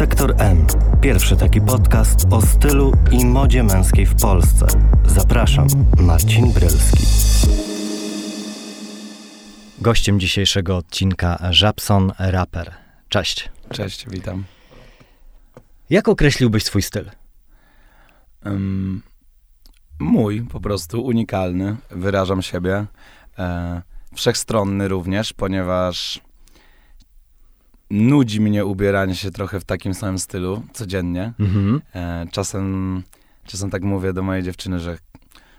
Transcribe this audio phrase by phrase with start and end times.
[0.00, 0.66] Sektor M.
[1.00, 4.66] Pierwszy taki podcast o stylu i modzie męskiej w Polsce.
[5.06, 5.66] Zapraszam,
[5.98, 7.04] Marcin Brylski.
[9.78, 12.74] Gościem dzisiejszego odcinka Żabson Rapper.
[13.08, 13.50] Cześć.
[13.72, 14.44] Cześć, witam.
[15.90, 17.10] Jak określiłbyś swój styl?
[18.44, 19.02] Um,
[19.98, 21.76] mój, po prostu unikalny.
[21.90, 22.86] Wyrażam siebie.
[23.38, 23.82] E,
[24.14, 26.20] wszechstronny również, ponieważ
[27.90, 31.32] nudzi mnie ubieranie się trochę w takim samym stylu codziennie.
[31.40, 31.80] Mhm.
[31.94, 33.02] E, czasem,
[33.44, 34.98] czasem tak mówię do mojej dziewczyny, że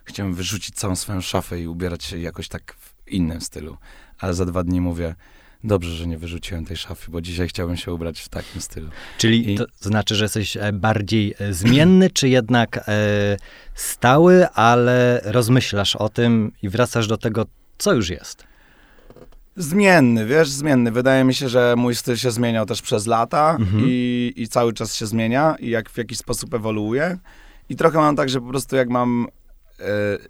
[0.06, 3.78] chciałem wyrzucić całą swoją szafę i ubierać się jakoś tak w innym stylu.
[4.20, 5.16] Ale za dwa dni mówię,
[5.64, 8.90] dobrze, że nie wyrzuciłem tej szafy, bo dzisiaj chciałbym się ubrać w takim stylu.
[9.18, 13.38] Czyli I- to znaczy, że jesteś e, bardziej e, zmienny, czy jednak e,
[13.76, 17.46] stały, ale rozmyślasz o tym i wracasz do tego,
[17.78, 18.44] co już jest?
[19.56, 20.92] Zmienny, wiesz, zmienny.
[20.92, 23.84] Wydaje mi się, że mój styl się zmieniał też przez lata Mhm.
[23.88, 27.18] i, i cały czas się zmienia i jak w jakiś sposób ewoluuje.
[27.70, 29.28] I trochę mam tak, że po prostu jak mam,
[29.80, 29.84] e,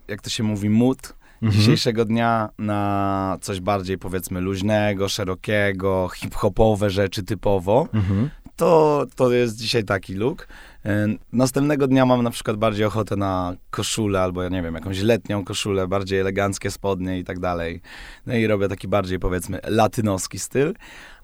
[0.07, 1.59] jak to się mówi, mood Mhm.
[1.61, 8.29] dzisiejszego dnia na coś bardziej powiedzmy luźnego, szerokiego, hip-hopowe rzeczy typowo, Mhm.
[8.55, 10.47] to, to jest dzisiaj taki look.
[10.85, 14.99] E, Następnego dnia mam na przykład bardziej ochotę na koszulę albo ja nie wiem, jakąś
[14.99, 17.81] letnią koszulę, bardziej eleganckie spodnie i tak dalej.
[18.25, 20.73] No i robię taki bardziej powiedzmy latynoski styl.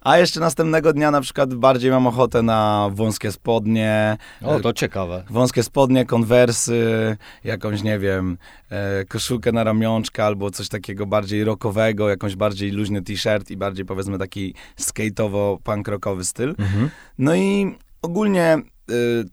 [0.01, 5.23] A jeszcze następnego dnia na przykład bardziej mam ochotę na wąskie spodnie, O, to ciekawe.
[5.29, 8.37] wąskie spodnie, konwersy, jakąś, nie wiem,
[8.69, 13.85] e, koszulkę na ramionczka albo coś takiego bardziej rockowego, jakąś bardziej luźny t-shirt i bardziej
[13.85, 16.49] powiedzmy taki skate'owo-punk rockowy styl.
[16.59, 16.89] Mhm.
[17.17, 18.57] No i ogólnie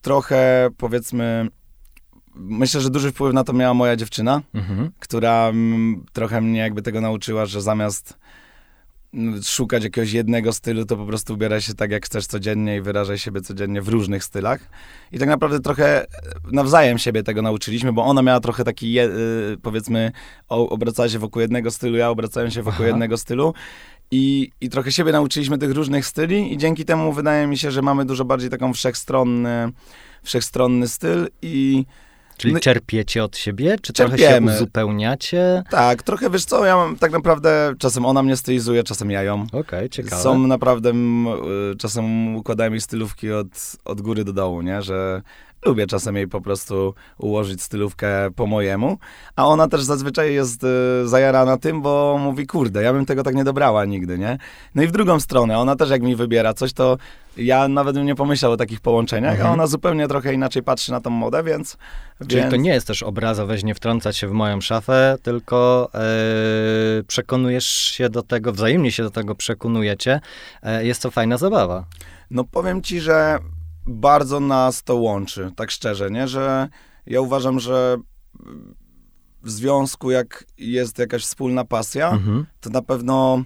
[0.00, 1.48] trochę powiedzmy,
[2.34, 4.90] myślę, że duży wpływ na to miała moja dziewczyna, Mhm.
[4.98, 8.18] która mm, trochę mnie jakby tego nauczyła, że zamiast
[9.14, 12.80] mm, szukać jakiegoś jednego stylu, to po prostu ubieraj się tak, jak chcesz codziennie i
[12.80, 14.60] wyrażaj siebie codziennie w różnych stylach.
[15.12, 16.06] I tak naprawdę trochę e,
[16.52, 20.12] nawzajem siebie tego nauczyliśmy, bo ona miała trochę taki, je, y, powiedzmy,
[20.48, 22.86] obracała się wokół jednego stylu, ja obracałem się wokół Aha.
[22.86, 23.54] jednego stylu.
[24.10, 27.82] I, I trochę siebie nauczyliśmy tych różnych styli i dzięki temu wydaje mi się, że
[27.82, 29.68] mamy dużo bardziej taką wszechstronny,
[30.22, 31.84] wszechstronny styl i
[32.36, 34.50] Czyli No- czerpiecie od siebie, czy trochę Czerpiemy.
[34.52, 35.62] się uzupełniacie?
[35.70, 39.46] tak, trochę wiesz co, ja mam tak naprawdę, czasem ona mnie stylizuje, czasem ja ją.
[39.52, 40.22] Okej, ciekawe.
[40.22, 40.90] Są naprawdę,
[41.72, 43.48] y, czasem układają mi stylówki od,
[43.84, 44.82] od góry do dołu, nie?
[44.82, 45.22] Że
[45.66, 48.98] lubię czasem jej po prostu ułożyć stylówkę po mojemu,
[49.36, 53.34] a ona też zazwyczaj jest y, zajarana tym, bo mówi, kurde, ja bym tego tak
[53.34, 54.38] nie dobrała nigdy, nie?
[54.74, 56.98] No i w drugą stronę, ona też jak mi wybiera coś, to
[57.36, 59.50] ja nawet bym nie pomyślał o takich połączeniach, Mhm.
[59.50, 61.76] a ona zupełnie trochę inaczej patrzy na tą modę, więc...
[62.20, 62.50] Czyli więc...
[62.50, 65.98] to nie jest też obraza, weź nie wtrącać się w moją szafę, tylko e,
[67.02, 70.20] przekonujesz się do tego, wzajemnie się do tego przekonujecie.
[70.62, 71.84] E, jest to fajna zabawa.
[72.30, 73.38] No powiem ci, że
[73.86, 76.28] bardzo nas to łączy, tak szczerze, nie?
[76.28, 76.68] Że
[77.06, 77.96] ja uważam, że
[79.42, 82.46] w związku, jak jest jakaś wspólna pasja, Mhm.
[82.60, 83.44] to na pewno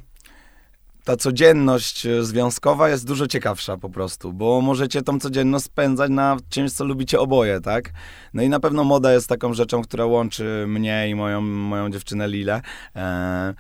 [1.05, 6.37] ta codzienność e, związkowa jest dużo ciekawsza po prostu, bo możecie tą codzienność spędzać na
[6.49, 7.91] czymś, co lubicie oboje, tak?
[8.35, 12.29] No i na pewno moda jest taką rzeczą, która łączy mnie i moją, moją dziewczynę
[12.29, 12.63] Lilę.
[12.97, 13.55] E,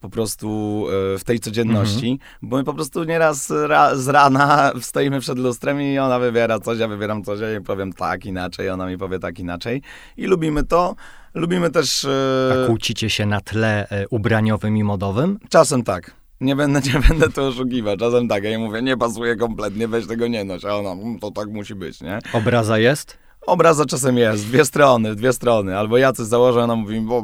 [0.00, 5.20] po prostu e, w tej codzienności, bo my po prostu nieraz ra, z rana stoimy
[5.20, 8.86] przed lustrem i ona wybiera coś, ja wybieram coś, ja jej powiem tak, inaczej, ona
[8.86, 9.82] mi powie tak, inaczej.
[10.16, 10.94] I lubimy to.
[11.34, 12.04] Lubimy też...
[12.04, 15.38] e, A kłócicie się na tle e, ubraniowym i modowym?
[15.48, 16.10] Czasem tak.
[16.40, 17.98] Nie będę, nie będę to oszukiwać.
[17.98, 18.42] Czasem tak.
[18.44, 20.64] Ja jej mówię, nie pasuje kompletnie, weź tego nie noś.
[20.64, 22.18] A ona, "Mm, to tak musi być, nie?
[22.32, 23.18] Obraza jest?
[23.46, 25.78] Obraza czasem jest, dwie strony, dwie strony.
[25.78, 27.22] Albo ja coś założę, ona mówi, bo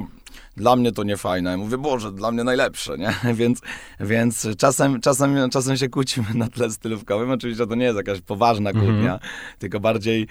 [0.57, 1.51] dla mnie to nie fajne.
[1.51, 3.15] Ja mówię, Boże, dla mnie najlepsze, nie?
[3.35, 3.61] Więc,
[4.01, 7.31] więc czasem, czasem, czasem się kłócimy na tle stylówkowym.
[7.31, 8.87] Oczywiście to nie jest jakaś poważna Mhm.
[8.87, 9.19] kłótnia,
[9.59, 10.27] tylko bardziej...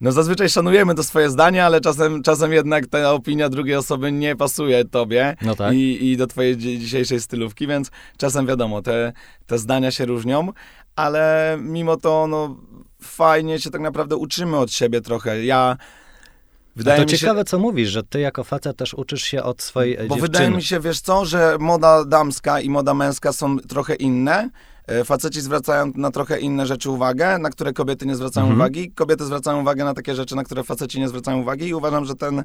[0.00, 4.36] No zazwyczaj szanujemy to swoje zdanie, ale czasem, czasem jednak ta opinia drugiej osoby nie
[4.36, 5.74] pasuje tobie No tak.
[5.74, 9.12] i, i do twojej dzi- dzisiejszej stylówki, więc czasem wiadomo, te,
[9.46, 10.48] te zdania się różnią,
[10.96, 12.56] ale mimo to no,
[13.02, 15.44] fajnie się tak naprawdę uczymy od siebie trochę.
[15.44, 15.76] Ja
[16.76, 19.62] Wydaje to mi się, ciekawe, co mówisz, że ty jako facet też uczysz się od
[19.62, 20.20] swojej e, bo dziewczyny.
[20.22, 24.50] wydaje mi się, wiesz co, że moda damska i moda męska są trochę inne.
[24.86, 28.60] E, Faceci zwracają na trochę inne rzeczy uwagę, na które kobiety nie zwracają Mhm.
[28.60, 28.90] uwagi.
[28.92, 32.14] Kobiety zwracają uwagę na takie rzeczy, na które faceci nie zwracają uwagi i uważam, że
[32.14, 32.44] ten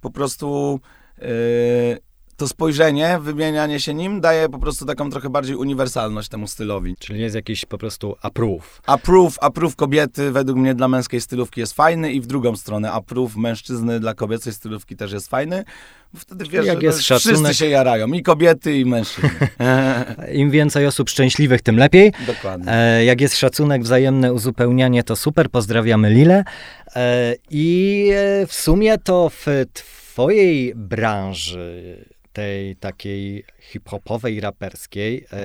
[0.00, 0.80] po prostu
[1.18, 1.24] e,
[2.36, 6.96] to spojrzenie, wymienianie się nim daje po prostu taką trochę bardziej uniwersalność temu stylowi.
[6.98, 8.80] Czyli jest jakiś po prostu approve.
[8.86, 13.36] Approve, approve kobiety według mnie dla męskiej stylówki jest fajny i w drugą stronę approve
[13.36, 15.64] mężczyzny dla kobiecej stylówki też jest fajny.
[16.16, 19.30] Wtedy wiesz, Jak że jest szacunek- wszyscy się jarają, i kobiety, i mężczyźni.
[20.32, 22.12] Im więcej osób szczęśliwych, tym lepiej.
[22.26, 22.72] Dokładnie.
[22.72, 25.50] E, jak jest szacunek, wzajemne uzupełnianie, to super.
[25.50, 26.44] Pozdrawiamy Lilę.
[26.96, 35.38] E, I e, w sumie to w twojej branży, tej takiej hip-hopowej, raperskiej, e,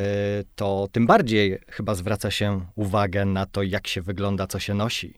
[0.55, 5.13] to tym bardziej chyba zwraca się uwagę na to, jak się wygląda, co się nosi.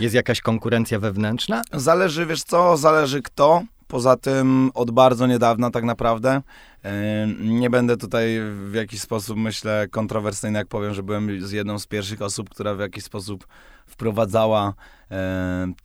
[0.00, 1.62] Jest jakaś konkurencja wewnętrzna?
[1.72, 3.62] Zależy, wiesz co, zależy kto.
[3.88, 6.42] Poza tym od bardzo niedawna tak naprawdę.
[6.84, 6.90] Yy,
[7.38, 8.40] Nie będę tutaj
[8.70, 12.74] w jakiś sposób, myślę, kontrowersyjny, jak powiem, że byłem z jedną z pierwszych osób, która
[12.74, 13.46] w jakiś sposób
[13.86, 14.74] wprowadzała
[15.10, 15.16] yy,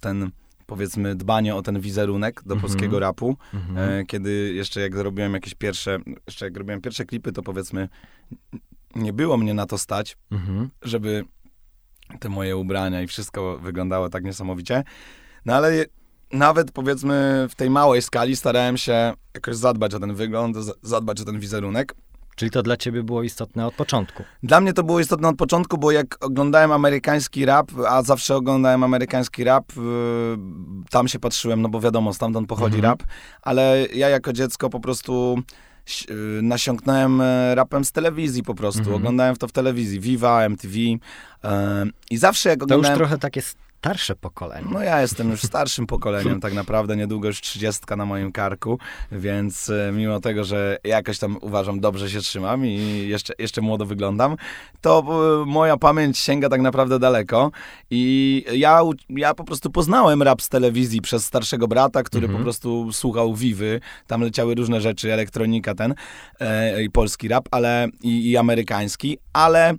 [0.01, 0.31] ten,
[0.65, 2.61] powiedzmy, dbanie o ten wizerunek do Mhm.
[2.61, 3.37] polskiego rapu.
[3.53, 3.77] Mhm.
[3.99, 7.89] E, Kiedy jeszcze jak robiłem jakieś pierwsze, jeszcze jak robiłem pierwsze klipy, to powiedzmy,
[8.95, 10.69] nie było mnie na to stać, Mhm.
[10.81, 11.23] żeby
[12.19, 14.83] te moje ubrania i wszystko wyglądało tak niesamowicie.
[15.45, 15.85] No ale je-
[16.31, 21.25] nawet powiedzmy w tej małej skali starałem się jakoś zadbać o ten wygląd, zadbać o
[21.25, 21.95] ten wizerunek.
[22.35, 24.23] Czyli to dla ciebie było istotne od początku.
[24.43, 28.83] Dla mnie to było istotne od początku, bo jak oglądałem amerykański rap, a zawsze oglądałem
[28.83, 29.83] amerykański rap, yy,
[30.89, 32.91] tam się patrzyłem, no bo wiadomo, stamtąd pochodzi Mhm.
[32.91, 33.03] rap,
[33.41, 35.39] ale ja jako dziecko po prostu
[36.09, 38.79] yy, nasiąknąłem e, rapem z telewizji po prostu.
[38.79, 38.95] Mhm.
[38.97, 40.99] Oglądałem to w telewizji, Viva, MTV yy,
[42.11, 42.97] i zawsze jak To już oglądałem...
[42.97, 43.41] trochę takie
[43.79, 44.67] starsze pokolenie.
[44.71, 48.79] No ja jestem już starszym pokoleniem, tak naprawdę niedługo już trzydziestka na moim karku,
[49.11, 53.85] więc e, mimo tego, że jakoś tam uważam dobrze się trzymam i jeszcze, jeszcze młodo
[53.85, 54.35] wyglądam,
[54.81, 55.03] to
[55.43, 57.51] e, moja pamięć sięga tak naprawdę daleko
[57.89, 62.39] i ja, ja po prostu poznałem rap z telewizji przez starszego brata, który Mhm.
[62.39, 65.93] po prostu słuchał Vivy, tam leciały różne rzeczy, elektronika ten
[66.39, 69.73] e, i polski rap, ale i, i amerykański, ale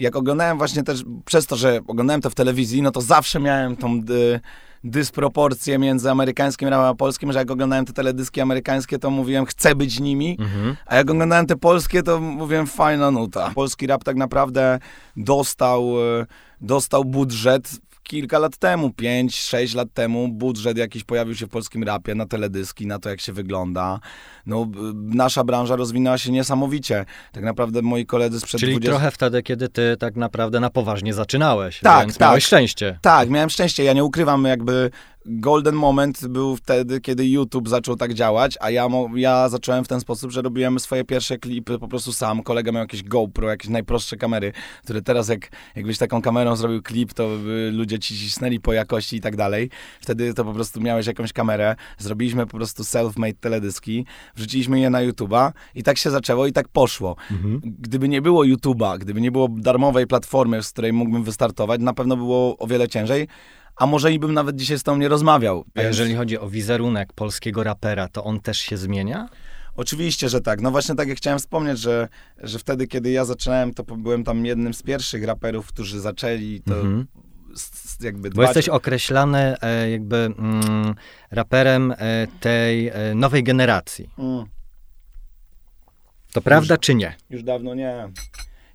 [0.00, 3.76] jak oglądałem właśnie też, przez to, że oglądałem to w telewizji, no to zawsze miałem
[3.76, 4.40] tą dy,
[4.84, 9.74] dysproporcję między amerykańskim rapem a polskim, że jak oglądałem te teledyski amerykańskie, to mówiłem, chcę
[9.74, 10.76] być nimi, Mhm.
[10.86, 13.50] a jak oglądałem te polskie, to mówiłem, fajna nuta.
[13.54, 14.78] Polski rap tak naprawdę
[15.16, 16.26] dostał, e,
[16.60, 17.70] dostał budżet
[18.10, 22.86] kilka lat temu, 5-6 lat temu, budżet jakiś pojawił się w polskim rapie na teledyski,
[22.86, 24.00] na to jak się wygląda.
[24.46, 27.04] No, b- nasza branża rozwinęła się niesamowicie.
[27.32, 28.90] Tak naprawdę moi koledzy sprzed Czyli 20...
[28.90, 31.80] trochę wtedy, kiedy ty tak naprawdę na poważnie zaczynałeś.
[31.80, 32.28] Tak, więc tak.
[32.28, 32.98] miałeś szczęście.
[33.02, 33.84] Tak, miałem szczęście.
[33.84, 34.90] Ja nie ukrywam, jakby
[35.26, 40.00] golden moment był wtedy, kiedy YouTube zaczął tak działać, a ja, ja zacząłem w ten
[40.00, 42.42] sposób, że robiłem swoje pierwsze klipy po prostu sam.
[42.42, 44.52] Kolega miał jakieś GoPro, jakieś najprostsze kamery,
[44.84, 49.16] które teraz jak, jakbyś taką kamerą zrobił klip, to by ludzie ci cisnęli po jakości
[49.16, 49.70] i tak dalej.
[50.00, 54.06] Wtedy to po prostu miałeś jakąś kamerę, zrobiliśmy po prostu self-made teledyski,
[54.36, 57.16] wrzuciliśmy je na YouTube'a i tak się zaczęło i tak poszło.
[57.30, 57.60] Mhm.
[57.64, 62.16] Gdyby nie było YouTube'a, gdyby nie było darmowej platformy, z której mógłbym wystartować, na pewno
[62.16, 63.28] było o wiele ciężej,
[63.80, 65.64] a może i bym nawet dzisiaj z tą nie rozmawiał.
[65.74, 69.28] A jeżeli chodzi o wizerunek polskiego rapera, to on też się zmienia?
[69.76, 70.60] Oczywiście, że tak.
[70.60, 74.46] No właśnie tak jak chciałem wspomnieć, że, że wtedy, kiedy ja zaczynałem, to byłem tam
[74.46, 77.06] jednym z pierwszych raperów, którzy zaczęli to Mhm.
[78.00, 78.46] jakby Bo dbać...
[78.46, 80.94] jesteś określany e, jakby mm,
[81.30, 84.10] raperem e, tej e, nowej generacji.
[84.18, 84.44] Mm,
[86.32, 87.14] To prawda czy nie?
[87.30, 88.08] już dawno nie.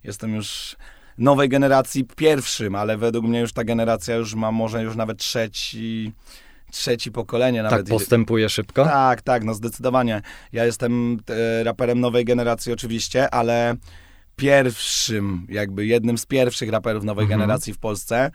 [0.04, 0.75] Jestem już
[1.17, 6.12] nowej generacji pierwszym, ale według mnie już ta generacja już ma może już nawet trzeci,
[6.71, 7.89] trzeci pokolenie Tak nawet.
[7.89, 8.83] postępuje szybko?
[8.85, 10.21] Tak, tak, no zdecydowanie.
[10.53, 13.75] Ja jestem e, raperem nowej generacji oczywiście, ale
[14.35, 17.39] pierwszym, jakby jednym z pierwszych raperów nowej Mhm.
[17.39, 18.31] generacji w Polsce.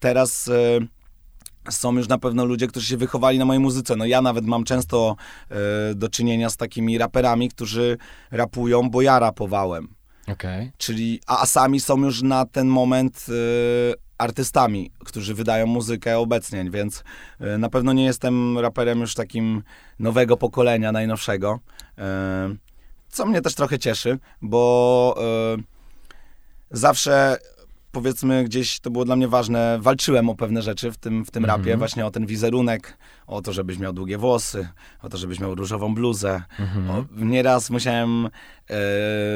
[0.00, 0.80] Teraz e,
[1.70, 3.96] są już na pewno ludzie, którzy się wychowali na mojej muzyce.
[3.96, 5.16] No ja nawet mam często
[5.50, 7.98] e, do czynienia z takimi raperami, którzy
[8.30, 9.88] rapują, bo ja rapowałem.
[10.28, 10.72] Okej.
[10.78, 17.04] Czyli, a sami są już na ten moment y, artystami, którzy wydają muzykę obecnie, więc
[17.54, 19.62] y, na pewno nie jestem raperem już takim
[19.98, 21.60] nowego pokolenia, najnowszego.
[21.98, 22.02] Y,
[23.08, 25.16] co mnie też trochę cieszy, bo
[25.58, 25.62] y,
[26.70, 27.36] zawsze
[27.92, 31.44] powiedzmy gdzieś to było dla mnie ważne, walczyłem o pewne rzeczy w tym, w tym
[31.44, 31.60] Mhm.
[31.60, 34.68] rapie, właśnie o ten wizerunek, o to, żebyś miał długie włosy,
[35.02, 36.42] o to, żebyś miał różową bluzę.
[36.58, 36.90] Mhm.
[36.90, 38.76] O, nieraz musiałem e,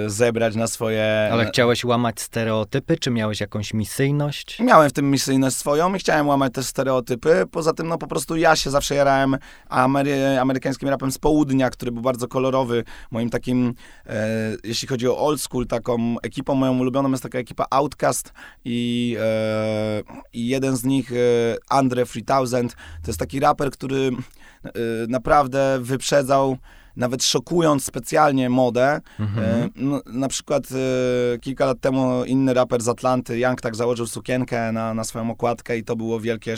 [0.06, 1.28] zebrać na swoje...
[1.32, 4.60] Ale chciałeś łamać stereotypy, czy miałeś jakąś misyjność?
[4.60, 7.44] Miałem w tym misyjność swoją i chciałem łamać też stereotypy.
[7.50, 9.36] Poza tym, no po prostu ja się zawsze jarałem
[9.68, 12.84] amery, amerykańskim rapem z południa, który był bardzo kolorowy.
[13.10, 13.74] Moim takim,
[14.06, 14.28] e,
[14.64, 18.32] jeśli chodzi o old school, taką ekipą moją ulubioną jest taka ekipa Outcast
[18.64, 20.02] i, e,
[20.32, 21.10] jeden z nich,
[21.68, 24.10] Andre 3000, to jest taki raper, który
[24.64, 24.70] e,
[25.08, 26.58] naprawdę wyprzedzał
[26.98, 29.00] nawet szokując specjalnie modę.
[29.20, 29.46] Mhm.
[29.46, 34.06] E, no, na przykład e, kilka lat temu inny raper z Atlanty, Young, tak założył
[34.06, 36.54] sukienkę na, na swoją okładkę i to było wielkie,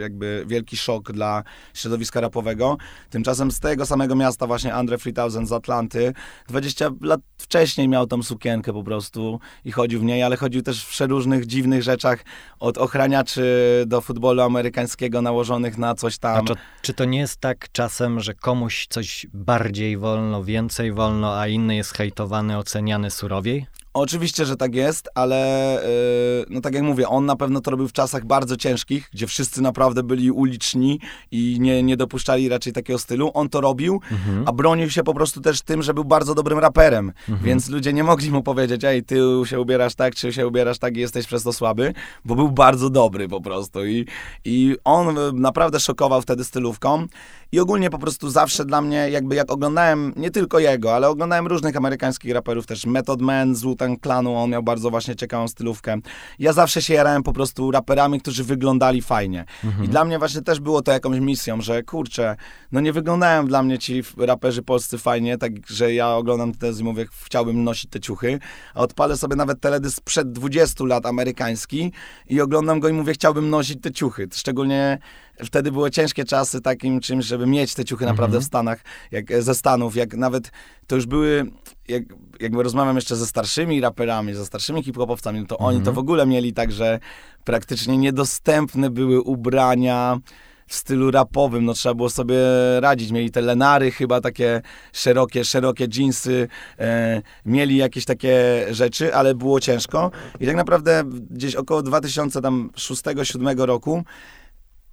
[0.00, 1.42] jakby wielki szok dla
[1.74, 2.76] środowiska rapowego.
[3.10, 6.12] Tymczasem z tego samego miasta właśnie Andre 3000 z Atlanty
[6.48, 10.84] 20 lat wcześniej miał tą sukienkę po prostu i chodził w niej, ale chodził też
[10.84, 12.24] w przeróżnych dziwnych rzeczach,
[12.60, 13.44] od ochraniaczy
[13.86, 16.46] do futbolu amerykańskiego nałożonych na coś tam.
[16.46, 19.26] czy, czy to nie jest tak czasem, że komuś coś
[19.60, 23.66] bardziej wolno, więcej wolno, a inny jest hejtowany, oceniany surowiej?
[23.94, 25.38] Oczywiście, że tak jest, ale
[26.48, 29.26] yy, no tak jak mówię, on na pewno to robił w czasach bardzo ciężkich, gdzie
[29.26, 33.30] wszyscy naprawdę byli uliczni i nie, nie dopuszczali raczej takiego stylu.
[33.34, 34.44] On to robił, Mhm.
[34.48, 38.04] a bronił się po prostu też tym, że był bardzo dobrym raperem, więc ludzie nie
[38.04, 41.42] mogli mu powiedzieć, ej, ty się ubierasz tak, czy się ubierasz tak i jesteś przez
[41.42, 41.94] to słaby,
[42.24, 44.06] bo był bardzo dobry po prostu i,
[44.44, 47.06] i on y, naprawdę szokował wtedy stylówką
[47.52, 51.46] i ogólnie po prostu zawsze dla mnie, jakby jak oglądałem, nie tylko jego, ale oglądałem
[51.46, 55.96] różnych amerykańskich raperów, też Method Man z Wu-Tang Clanu, on miał bardzo właśnie ciekawą stylówkę.
[56.38, 59.44] Ja zawsze się jarałem po prostu raperami, którzy wyglądali fajnie.
[59.84, 62.36] I dla mnie właśnie też było to jakąś misją, że kurczę,
[62.72, 66.84] no nie wyglądają dla mnie ci raperzy polscy fajnie, tak, że ja oglądam te i
[66.84, 68.38] mówię, chciałbym nosić te ciuchy,
[68.74, 71.92] a odpalę sobie nawet teledysk sprzed 20 lat amerykański
[72.28, 74.28] i oglądam go i mówię, chciałbym nosić te ciuchy.
[74.34, 74.98] Szczególnie
[75.44, 78.80] wtedy były ciężkie czasy takim czymś, żeby mieć te ciuchy naprawdę w Stanach,
[79.10, 80.50] jak ze Stanów, jak nawet
[80.86, 81.50] to już były,
[81.88, 82.02] jak,
[82.40, 86.26] jakby rozmawiam jeszcze ze starszymi raperami, ze starszymi hip-hopowcami, no to oni to w ogóle
[86.26, 86.98] mieli tak, że
[87.44, 90.18] praktycznie niedostępne były ubrania
[90.70, 92.36] w stylu rapowym, no trzeba było sobie
[92.80, 93.10] radzić.
[93.10, 99.60] Mieli te lenary chyba takie szerokie, szerokie dżinsy, e, mieli jakieś takie rzeczy, ale było
[99.60, 100.10] ciężko.
[100.40, 104.04] I tak naprawdę gdzieś około 2006-2007 roku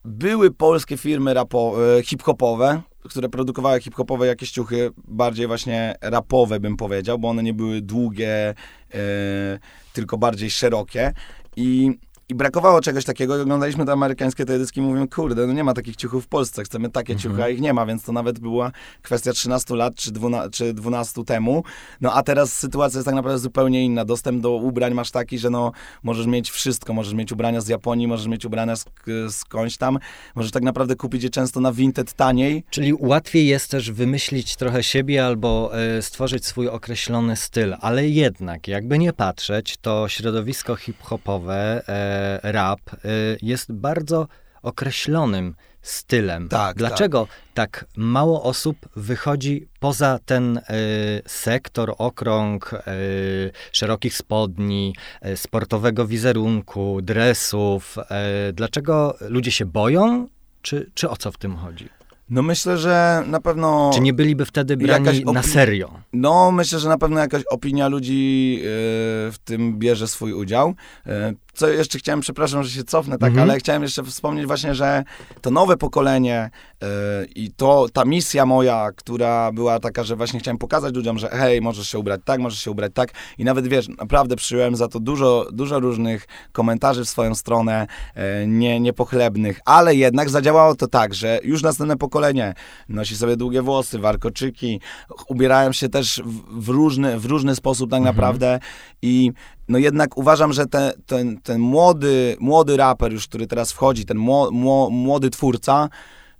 [0.08, 6.78] były polskie firmy rapo, e, hip-hopowe, które produkowały hip-hopowe jakieś ciuchy, bardziej właśnie rapowe bym
[6.78, 8.50] powiedział, bo one nie były długie,
[8.94, 8.96] e,
[9.94, 11.14] tylko bardziej szerokie.
[11.56, 11.92] I,
[12.30, 15.74] I brakowało czegoś takiego i oglądaliśmy te amerykańskie teledyski i mówimy, kurde, no nie ma
[15.74, 18.72] takich ciuchów w Polsce, chcemy takie ciuchy, a ich nie ma, więc to nawet była
[19.02, 21.64] kwestia 13 lat czy 12, czy 12 temu.
[22.02, 24.06] No a teraz sytuacja jest tak naprawdę zupełnie inna.
[24.06, 25.72] Dostęp do ubrań masz taki, że no
[26.04, 28.86] możesz mieć wszystko, możesz mieć ubrania z Japonii, możesz mieć ubrania z,
[29.30, 30.00] skądś tam,
[30.36, 34.84] możesz tak naprawdę kupić je często na Vinted taniej, Czyli łatwiej jest też wymyślić trochę
[34.84, 41.88] siebie albo e, stworzyć swój określony styl, ale jednak, jakby nie patrzeć, to środowisko hip-hopowe,
[41.88, 42.98] e, rap, e,
[43.42, 44.28] jest bardzo
[44.62, 46.50] określonym stylem.
[46.50, 47.86] Tak, Dlaczego tak.
[47.98, 50.62] mało osób wychodzi poza ten e,
[51.26, 52.82] sektor, okrąg e,
[53.72, 57.98] szerokich spodni, e, sportowego wizerunku, dresów?
[58.10, 60.28] E, dlaczego ludzie się boją?
[60.62, 61.90] Czy, czy o co w tym chodzi?
[62.30, 63.92] No myślę, że na pewno.
[63.94, 65.92] Czy nie byliby wtedy brani na serio?
[66.14, 68.60] No, myślę, że na pewno jakaś opinia ludzi
[69.32, 70.76] w tym bierze swój udział.
[71.58, 73.50] Co jeszcze chciałem, przepraszam, że się cofnę, tak, Mhm.
[73.50, 75.04] ale chciałem jeszcze wspomnieć właśnie, że
[75.42, 76.50] to nowe pokolenie
[76.82, 76.88] yy,
[77.36, 81.62] i to ta misja moja, która była taka, że właśnie chciałem pokazać ludziom, że hej,
[81.62, 83.12] możesz się ubrać tak, możesz się ubrać tak.
[83.38, 88.22] I nawet wiesz, naprawdę przyjąłem za to dużo, dużo różnych komentarzy w swoją stronę, yy,
[88.48, 92.54] nie, niepochlebnych, ale jednak zadziałało to tak, że już następne pokolenie
[92.90, 94.82] nosi sobie długie włosy, warkoczyki,
[95.28, 98.60] ubierałem się też w, w, różny, w różny sposób tak naprawdę.
[99.02, 99.32] I
[99.68, 104.18] no jednak uważam, że te, ten, ten młody, młody raper już, który teraz wchodzi, ten
[104.18, 105.90] mło, mło, młody twórca,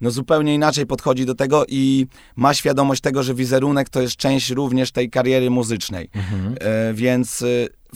[0.02, 4.50] no zupełnie inaczej podchodzi do tego i ma świadomość tego, że wizerunek to jest część
[4.50, 6.10] również tej kariery muzycznej.
[6.60, 7.46] E, więc e,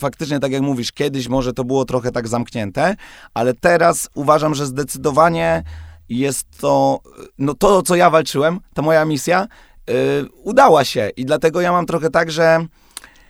[0.00, 2.96] faktycznie, tak jak mówisz, kiedyś może to było trochę tak zamknięte,
[3.34, 5.62] ale teraz uważam, że zdecydowanie
[6.08, 7.00] jest to,
[7.38, 9.94] no to, o co ja walczyłem, ta moja misja, e,
[10.42, 12.66] udała się i dlatego ja mam trochę tak, że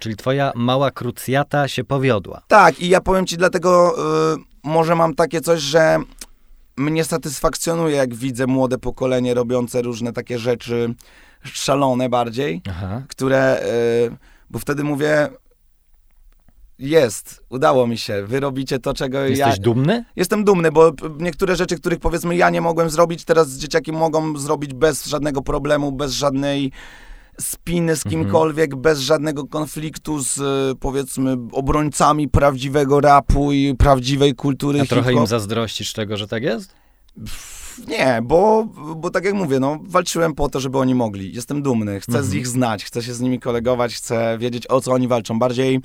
[0.02, 2.42] Czyli twoja mała krucjata się powiodła.
[2.48, 3.94] tak, i ja powiem ci, dlatego
[4.34, 5.98] y, może mam takie coś, że
[6.76, 10.94] mnie satysfakcjonuje, jak widzę młode pokolenie robiące różne takie rzeczy
[11.44, 13.02] szalone bardziej, Aha.
[13.08, 13.62] które,
[14.10, 14.16] y,
[14.50, 15.28] bo wtedy mówię,
[16.78, 19.26] jest, udało mi się, wy robicie to, czego ja...
[19.26, 20.04] Jesteś dumny?
[20.16, 24.74] Jestem dumny, bo niektóre rzeczy, których powiedzmy ja nie mogłem zrobić, teraz dzieciaki mogą zrobić
[24.74, 26.72] bez żadnego problemu, bez żadnej
[27.40, 28.24] spiny z Mhm.
[28.24, 35.12] kimkolwiek, bez żadnego konfliktu z e, powiedzmy obrońcami prawdziwego rapu i prawdziwej kultury A trochę
[35.12, 36.74] im zazdrościsz tego, że tak jest?
[37.88, 38.64] Nie, bo,
[38.96, 41.34] bo tak jak mówię, no, walczyłem po to, żeby oni mogli.
[41.34, 42.34] Jestem dumny, chcę z Mhm.
[42.36, 45.38] nich znać, chcę się z nimi kolegować, chcę wiedzieć, o co oni walczą.
[45.38, 45.80] Bardziej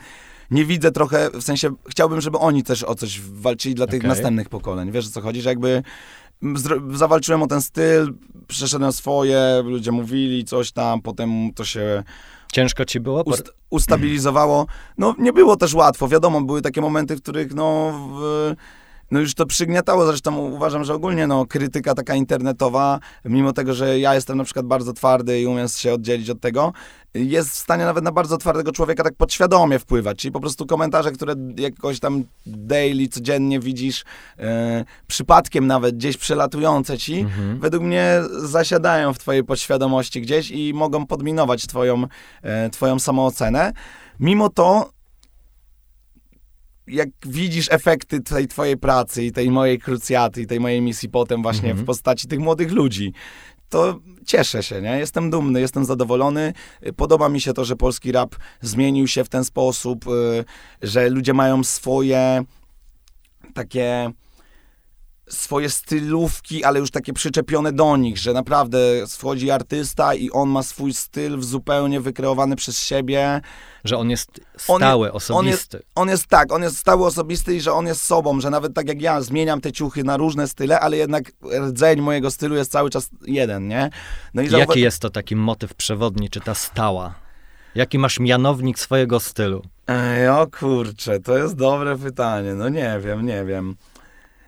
[0.52, 4.10] nie widzę trochę, w sensie chciałbym, żeby oni też o coś walczyli dla tych Okej.
[4.10, 4.92] następnych pokoleń.
[4.92, 5.84] Wiesz o co chodzi, że jakby
[6.94, 8.14] zawalczyłem o ten styl,
[8.48, 12.04] przeszedłem swoje, ludzie mówili coś tam, potem to się
[12.52, 13.24] Ciężko ci było?
[13.24, 14.66] Ust- ustabilizowało.
[14.98, 18.54] No nie było też łatwo, wiadomo, były takie momenty, w których no, w,
[19.12, 24.00] no już to przygniatało, zresztą uważam, że ogólnie no, krytyka taka internetowa, mimo tego, że
[24.00, 26.74] ja jestem na przykład bardzo twardy i umiem się oddzielić od tego,
[27.14, 31.12] jest w stanie nawet na bardzo twardego człowieka tak podświadomie wpływać, czyli po prostu komentarze,
[31.12, 34.04] które jakoś tam daily, codziennie widzisz,
[34.40, 37.60] e, przypadkiem nawet gdzieś przelatujące ci, Mhm.
[37.60, 42.04] według mnie zasiadają w twojej podświadomości gdzieś i mogą podminować twoją,
[42.42, 43.74] e, twoją samoocenę.
[44.20, 44.90] Mimo to,
[46.88, 51.42] jak widzisz efekty tej twojej pracy i tej mojej krucjaty i tej mojej misji potem
[51.44, 51.84] właśnie Mhm.
[51.84, 53.14] w postaci tych młodych ludzi,
[53.70, 54.98] to cieszę się, nie?
[55.00, 56.54] Jestem dumny, jestem zadowolony.
[56.96, 60.46] Podoba mi się to, że polski rap zmienił się w ten sposób, y,
[60.82, 62.44] że ludzie mają swoje
[63.54, 64.12] takie
[65.30, 68.78] swoje stylówki, ale już takie przyczepione do nich, że naprawdę
[69.10, 73.42] wchodzi artysta i on ma swój styl zupełnie wykreowany przez siebie.
[73.84, 74.30] Że on jest
[74.68, 75.78] On- stały, On osobisty.
[75.78, 78.74] jest, on jest tak, on jest stały osobisty i że on jest sobą, że nawet
[78.74, 82.72] tak jak ja zmieniam te ciuchy na różne style, ale jednak rdzeń mojego stylu jest
[82.72, 83.90] cały czas jeden, nie?
[84.34, 87.14] No i Jaki jest to taki motyw przewodni, czy ta stała?
[87.76, 89.62] Jaki masz mianownik swojego stylu?
[89.88, 92.54] Ej, o kurczę, to jest dobre pytanie.
[92.54, 93.76] No nie wiem, nie wiem.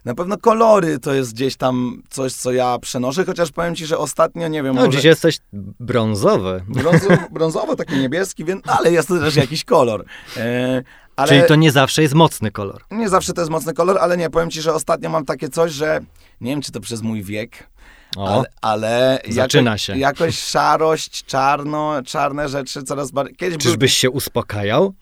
[0.05, 3.97] Na pewno kolory to jest gdzieś tam coś, co ja przenoszę, chociaż powiem ci, że
[3.97, 5.37] ostatnio, nie wiem, No, może dziś jesteś
[5.79, 6.63] brązowy.
[6.67, 10.05] brązo, brązowy, taki niebieski, więc, ale jest to też jakiś kolor.
[10.37, 10.83] E,
[11.15, 12.81] ale Czyli to nie zawsze jest mocny kolor.
[12.91, 15.71] nie zawsze to jest mocny kolor, ale nie, powiem ci, że ostatnio mam takie coś,
[15.71, 15.99] że
[16.41, 17.69] nie wiem, czy to przez mój wiek,
[18.17, 19.97] O, ale, ale Zaczyna jako, się.
[19.97, 23.35] jakoś szarość, czarno, czarne rzeczy coraz bardziej...
[23.35, 24.93] Kiedyś był- czyżbyś się uspokajał?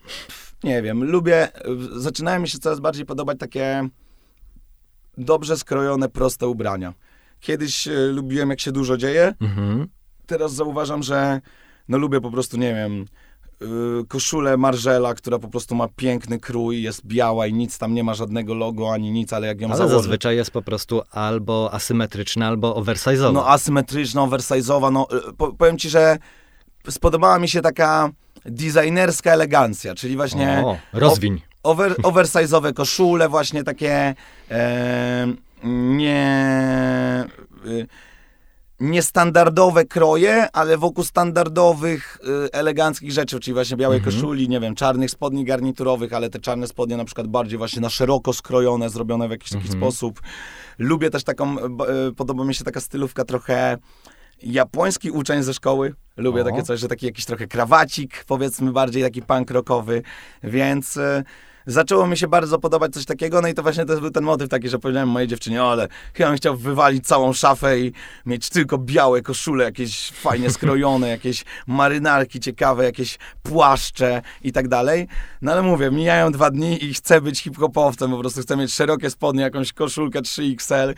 [0.64, 1.48] Nie wiem, lubię,
[1.96, 3.88] zaczynają mi się coraz bardziej podobać takie
[5.18, 6.94] dobrze skrojone, proste ubrania.
[7.40, 9.88] Kiedyś y, lubiłem, jak się dużo dzieje, Mhm.
[10.26, 11.40] teraz zauważam, że
[11.88, 13.04] no lubię po prostu, nie wiem,
[14.02, 18.04] y, koszulę Marżela, która po prostu ma piękny krój, jest biała i nic tam nie
[18.04, 19.96] ma żadnego logo ani nic, ale jak ją Ale założę...
[19.96, 23.32] zazwyczaj jest po prostu albo asymetryczna, albo oversize'owa.
[23.32, 26.18] No asymetryczna, oversize'owa, no y, po, powiem ci, że
[26.90, 28.10] spodobała mi się taka
[28.44, 30.62] designerska elegancja, czyli właśnie...
[30.64, 31.40] o, rozwiń.
[31.62, 34.14] Over, oversize'owe koszule, właśnie takie
[34.50, 35.26] e,
[35.64, 37.24] nie,
[37.66, 37.86] y,
[38.80, 44.14] niestandardowe kroje, ale wokół standardowych, y, eleganckich rzeczy, czyli właśnie białej Mhm.
[44.16, 47.90] koszuli, nie wiem, czarnych spodni garniturowych, ale te czarne spodnie na przykład bardziej właśnie na
[47.90, 49.80] szeroko skrojone, zrobione w jakiś taki Mhm.
[49.80, 50.20] sposób.
[50.78, 51.68] Lubię też taką, y,
[52.16, 53.78] podoba mi się taka stylówka trochę
[54.42, 55.94] japoński uczeń ze szkoły.
[56.16, 56.44] Lubię O.
[56.44, 60.02] takie coś, że taki jakiś trochę krawacik, powiedzmy bardziej taki punk rockowy,
[60.42, 61.24] więc y,
[61.66, 64.48] zaczęło mi się bardzo podobać coś takiego, no i to właśnie to był ten motyw
[64.48, 67.92] taki, że powiedziałem mojej dziewczynie, ale chyba bym chciał wywalić całą szafę i
[68.26, 75.08] mieć tylko białe koszule, jakieś fajnie skrojone, jakieś marynarki ciekawe, jakieś płaszcze i tak dalej.
[75.42, 79.10] No ale mówię, mijają dwa dni i chcę być hip-hopowcem, po prostu chcę mieć szerokie
[79.10, 80.94] spodnie, jakąś koszulkę 3XL,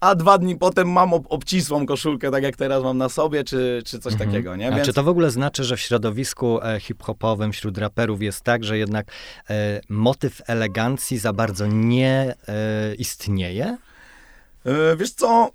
[0.00, 3.82] a dwa dni potem mam ob- obcisłą koszulkę, tak jak teraz mam na sobie, czy,
[3.86, 4.30] czy coś Mhm.
[4.30, 4.68] takiego, nie?
[4.68, 8.42] A Więc czy to w ogóle znaczy, że w środowisku e, hip-hopowym wśród raperów jest
[8.42, 9.12] tak, że jednak
[9.50, 13.76] e, motyw elegancji za bardzo nie e, istnieje?
[14.66, 15.50] e, wiesz co,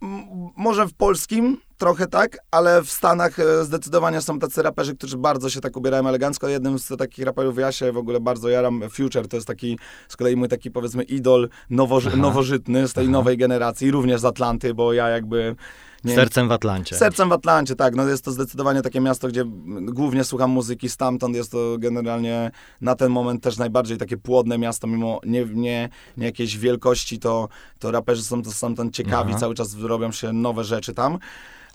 [0.58, 5.50] może w polskim trochę tak, ale w Stanach e, zdecydowanie są tacy raperzy, którzy bardzo
[5.50, 6.48] się tak ubierają elegancko.
[6.48, 10.18] Jednym z takich raperów ja się w ogóle bardzo jaram, Future, to jest taki z
[10.18, 12.18] kolei mój taki powiedzmy idol nowoży- Aha.
[12.18, 13.12] nowożytny z tej Aha.
[13.12, 15.56] nowej generacji, również z Atlanty, bo ja jakby...
[16.04, 16.96] Nie, Sercem w Atlancie.
[16.96, 17.96] Sercem w Atlancie, tak.
[17.96, 19.44] No jest to zdecydowanie takie miasto, gdzie
[19.82, 21.36] głównie słucham muzyki stamtąd.
[21.36, 26.26] Jest to generalnie na ten moment też najbardziej takie płodne miasto, mimo nie, nie, nie
[26.26, 29.40] jakiejś wielkości, to, to raperzy są to stamtąd ciekawi, Aha.
[29.40, 31.18] cały czas robią się nowe rzeczy tam.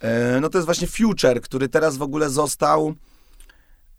[0.00, 2.94] E, no to jest właśnie Future, który teraz w ogóle został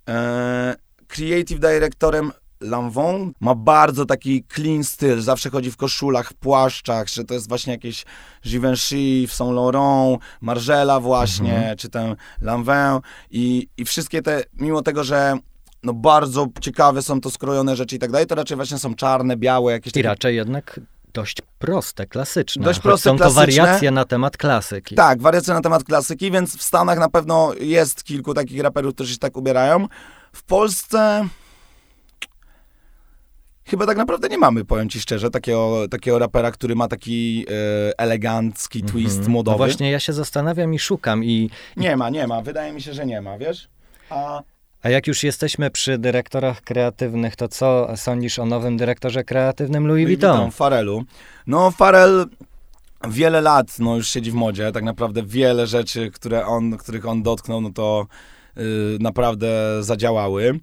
[0.10, 0.76] e,
[1.08, 7.24] creative directorem Lanvin ma bardzo taki clean styl, zawsze chodzi w koszulach, w płaszczach, że
[7.24, 8.06] to jest właśnie jakieś
[8.46, 11.78] Givenchy, Saint Laurent, Margiela właśnie, Mhm.
[11.78, 13.00] czy ten Lanvin
[13.32, 15.38] i, i wszystkie te, mimo tego, że
[15.84, 19.38] no bardzo ciekawe są to skrojone rzeczy i tak dalej, to raczej właśnie są czarne,
[19.38, 20.80] białe, jakieś I takie raczej jednak
[21.14, 22.64] dość proste, klasyczne.
[22.66, 23.64] Dość proste, są to klasyczne.
[23.64, 24.96] wariacje na temat klasyki.
[24.96, 29.14] Tak, wariacje na temat klasyki, więc w Stanach na pewno jest kilku takich raperów, którzy
[29.14, 29.88] się tak ubierają.
[30.34, 31.28] W Polsce
[33.66, 38.00] chyba tak naprawdę nie mamy, powiem ci szczerze, takiego, takiego rapera, który ma taki e,
[38.00, 39.32] elegancki twist Mhm.
[39.32, 39.54] modowy.
[39.54, 42.42] No właśnie ja się zastanawiam i szukam i Nie ma, nie ma.
[42.42, 43.68] Wydaje mi się, że nie ma, wiesz?
[44.10, 44.42] A
[44.82, 50.08] A jak już jesteśmy przy dyrektorach kreatywnych, to co sądzisz o nowym dyrektorze kreatywnym Louis
[50.08, 50.36] Vuitton?
[50.38, 51.04] Witam, Farelu.
[51.48, 52.26] No, Farel
[53.10, 57.24] wiele lat no, już siedzi w modzie, tak naprawdę wiele rzeczy, które on, których on
[57.24, 58.08] dotknął, no to
[58.56, 58.64] yy,
[59.00, 59.48] naprawdę
[59.84, 60.60] zadziałały.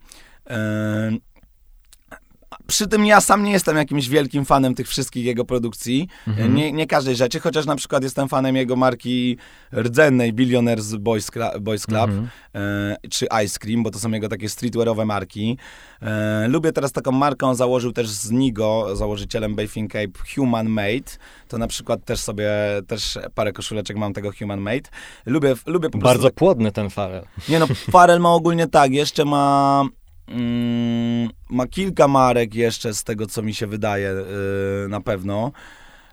[2.66, 6.54] Przy tym ja sam nie jestem jakimś wielkim fanem tych wszystkich jego produkcji, Mhm.
[6.54, 9.36] nie, nie każdej rzeczy, chociaż na przykład jestem fanem jego marki
[9.74, 12.28] rdzennej Billionaires Boys, Cla- Boys Club, Mhm.
[12.54, 15.58] e, czy Ice Cream, bo to są jego takie streetwearowe marki.
[16.02, 21.10] E, lubię teraz taką markę, on założył też z Nigo, założycielem Bathing Cape, Human Made.
[21.48, 22.50] To na przykład też sobie,
[22.86, 24.88] też parę koszuleczek mam tego Human Made.
[25.26, 26.04] Lubię, lubię po prostu...
[26.18, 27.24] Bardzo płodny ten Farel.
[27.48, 29.84] Nie no, Farel ma ogólnie tak, jeszcze ma...
[30.28, 35.52] Mm, ma kilka marek jeszcze z tego, co mi się wydaje yy, na pewno.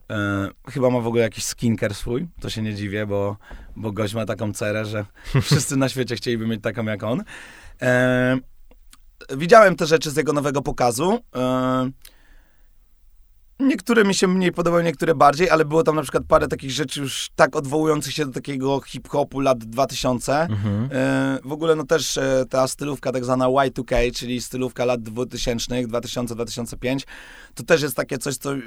[0.09, 3.37] Yy, chyba ma w ogóle jakiś skincare swój, to się nie dziwię, bo,
[3.75, 5.05] bo gość ma taką cerę, że
[5.41, 7.23] wszyscy na świecie chcieliby mieć taką jak on.
[7.81, 11.11] Yy, widziałem te rzeczy z jego nowego pokazu.
[11.11, 11.91] Yy,
[13.59, 16.99] Niektóre mi się mniej podobały, niektóre bardziej, ale było tam na przykład parę takich rzeczy
[17.01, 20.41] już tak odwołujących się do takiego hip-hopu lat 2000.
[20.41, 20.89] Mhm.
[20.91, 25.75] E, W ogóle no też e, ta stylówka tak zwana Y2K, czyli stylówka lat 2000,
[25.87, 26.99] 2000-2005,
[27.55, 28.57] to też jest takie coś, co e,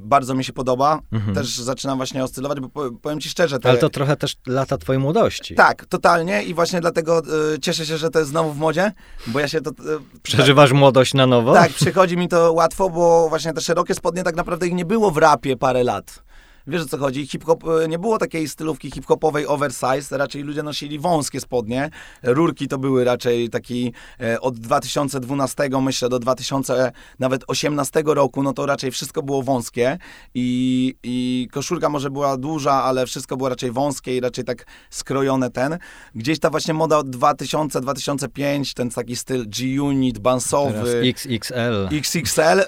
[0.00, 1.00] bardzo mi się podoba.
[1.12, 1.34] Mhm.
[1.34, 4.78] Też zaczynam właśnie oscylować, bo po- powiem ci szczerze, te, Ale to trochę też lata
[4.78, 5.54] twojej młodości.
[5.54, 7.18] tak, totalnie i właśnie dlatego
[7.54, 8.92] e, cieszę się, że to jest znowu w modzie,
[9.26, 9.70] bo ja się to...
[9.70, 9.74] e,
[10.22, 11.54] Przeżywasz młodość na nowo?
[11.54, 15.10] tak, przychodzi mi to łatwo, bo właśnie te szerokie spodnie tak naprawdę ich nie było
[15.10, 16.25] w rapie parę lat.
[16.68, 17.26] Wiesz o co chodzi?
[17.26, 21.90] Hip-hop, e, nie było takiej stylówki hip-hopowej oversize, raczej ludzie nosili wąskie spodnie.
[22.22, 28.52] Rurki to były raczej taki e, od 2012 myślę do 2000 nawet 18 roku, no
[28.52, 29.98] to raczej wszystko było wąskie
[30.34, 35.50] i, i koszulka może była duża, ale wszystko było raczej wąskie i raczej tak skrojone
[35.50, 35.78] ten.
[36.14, 41.02] Gdzieś ta właśnie moda od 2000-2005, ten taki styl G-Unit, bansowy.
[41.04, 41.88] XXL.
[41.92, 42.64] XXL e,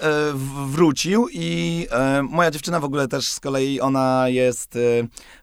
[0.66, 1.86] wrócił i
[2.22, 4.80] moja dziewczyna w ogóle też z kolei, ona jest e,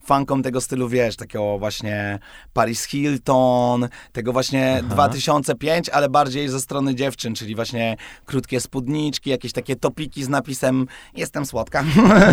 [0.04, 2.20] fanką tego stylu, wiesz, takiego właśnie
[2.54, 4.94] Paris Hilton, tego właśnie Aha.
[4.94, 10.88] 2005, ale bardziej ze strony dziewczyn, czyli właśnie krótkie spódniczki, jakieś takie topiki z napisem
[11.16, 11.84] jestem słodka.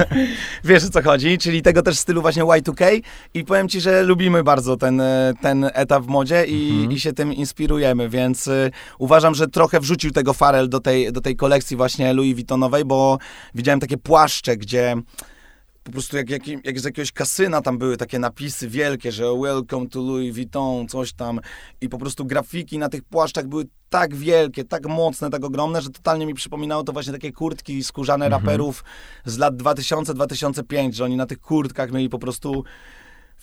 [0.64, 3.01] wiesz o co chodzi, czyli tego też stylu właśnie Y2K
[3.35, 6.92] i powiem ci, że lubimy bardzo ten, e, ten etap w modzie i, Mhm.
[6.92, 11.20] i się tym inspirujemy, więc y, uważam, że trochę wrzucił tego Farel do tej, do
[11.20, 13.18] tej kolekcji właśnie Louis Vuittonowej, bo
[13.55, 14.96] widziałem takie płaszcze, gdzie
[15.85, 19.88] po prostu jak, jak, jak z jakiegoś kasyna tam były takie napisy wielkie, że welcome
[19.88, 21.40] to Louis Vuitton, coś tam
[21.81, 25.90] i po prostu grafiki na tych płaszczach były tak wielkie, tak mocne, tak ogromne, że
[25.90, 28.42] totalnie mi przypominało to właśnie takie kurtki skórzane Mhm.
[28.45, 28.85] raperów
[29.25, 32.64] z lat 2000-2005, że oni na tych kurtkach mieli po prostu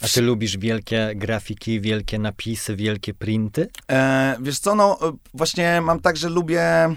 [0.01, 3.67] A ty lubisz wielkie grafiki, wielkie napisy, wielkie printy?
[3.91, 6.95] E, wiesz co, no e, właśnie mam tak, że lubię.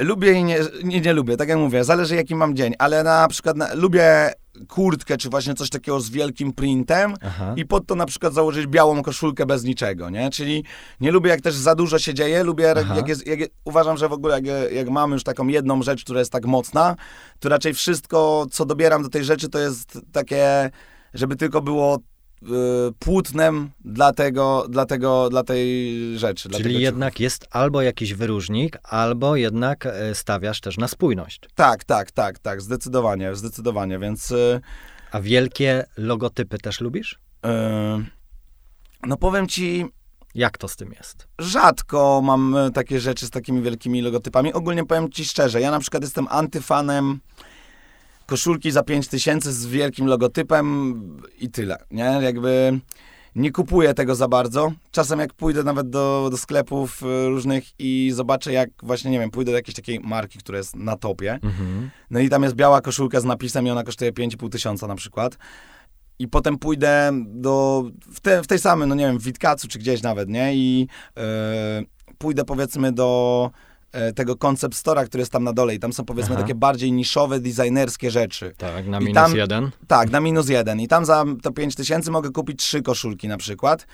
[0.00, 3.28] Lubię i nie, nie, nie lubię, tak jak mówię, zależy jaki mam dzień, ale na
[3.28, 4.32] przykład na, lubię
[4.68, 7.54] kurtkę, czy właśnie coś takiego z wielkim printem Aha.
[7.56, 10.30] i pod to na przykład założyć białą koszulkę bez niczego, nie?
[10.30, 10.64] Czyli
[11.00, 14.12] nie lubię jak też za dużo się dzieje, lubię jak jest, jak, uważam, że w
[14.12, 16.96] ogóle jak, jak mam już taką jedną rzecz, która jest tak mocna,
[17.38, 20.70] to raczej wszystko, co dobieram do tej rzeczy, to jest takie,
[21.14, 21.98] żeby tylko było
[22.98, 26.48] płótnem dla tego, dla tego, dla tej rzeczy.
[26.48, 31.40] dla Czyli tego jednak jest albo jakiś wyróżnik, albo jednak e, stawiasz też na spójność.
[31.54, 34.30] Tak, tak, tak, tak, zdecydowanie, zdecydowanie, więc...
[34.30, 34.60] y,
[35.12, 37.12] A wielkie logotypy też lubisz?
[37.12, 37.48] y,
[39.06, 39.84] no powiem ci,
[40.34, 41.28] Jak to z tym jest?
[41.38, 44.52] rzadko mam e, takie rzeczy z takimi wielkimi logotypami.
[44.52, 47.20] Ogólnie powiem ci szczerze, ja na przykład jestem antyfanem
[48.34, 50.94] koszulki za 5000 z wielkim logotypem
[51.40, 52.02] i tyle, nie?
[52.22, 52.80] Jakby
[53.34, 54.72] nie kupuję tego za bardzo.
[54.90, 59.30] Czasem jak pójdę nawet do, do sklepów e, różnych i zobaczę jak właśnie, nie wiem,
[59.30, 61.90] pójdę do jakiejś takiej marki, która jest na topie, Mhm.
[62.10, 65.38] no i tam jest biała koszulka z napisem i ona kosztuje 5,5 tysiąca na przykład.
[66.18, 69.78] I potem pójdę do, w, te, w tej samej, no nie wiem, w Witkacu czy
[69.78, 70.54] gdzieś nawet, nie?
[70.54, 71.82] I e,
[72.18, 73.50] pójdę powiedzmy do
[74.14, 76.42] tego concept store'a, który jest tam na dole i tam są powiedzmy Aha.
[76.42, 78.52] takie bardziej niszowe, designerskie rzeczy.
[78.58, 79.70] Tak, na minus tam- jeden.
[79.86, 80.80] Tak, na minus jeden.
[80.80, 83.86] I tam za to 5 tysięcy mogę kupić trzy koszulki na przykład,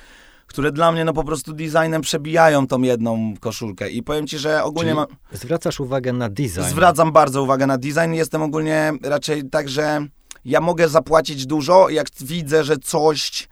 [0.47, 3.91] które dla mnie no po prostu designem przebijają tą jedną koszulkę.
[3.91, 5.07] I powiem ci, że ogólnie mam...
[5.33, 6.63] Zwracasz uwagę na design.
[6.63, 8.13] Zwracam bardzo uwagę na design.
[8.13, 10.07] Jestem ogólnie raczej tak, że
[10.45, 13.49] ja mogę zapłacić dużo, jak widzę, że coś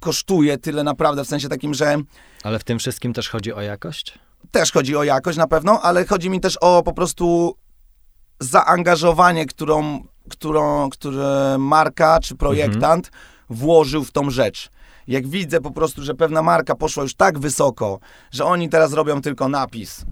[0.00, 1.96] kosztuje tyle naprawdę, w sensie takim, że
[2.42, 4.18] Ale w tym wszystkim też chodzi o jakość?
[4.50, 7.56] Też chodzi o jakość na pewno, ale chodzi mi też o po prostu
[8.40, 10.00] zaangażowanie, którą,
[10.30, 13.10] którą, które marka czy projektant
[13.50, 14.70] włożył w tą rzecz.
[15.06, 17.98] Jak widzę po prostu, że pewna marka poszła już tak wysoko,
[18.30, 20.04] że oni teraz robią tylko napis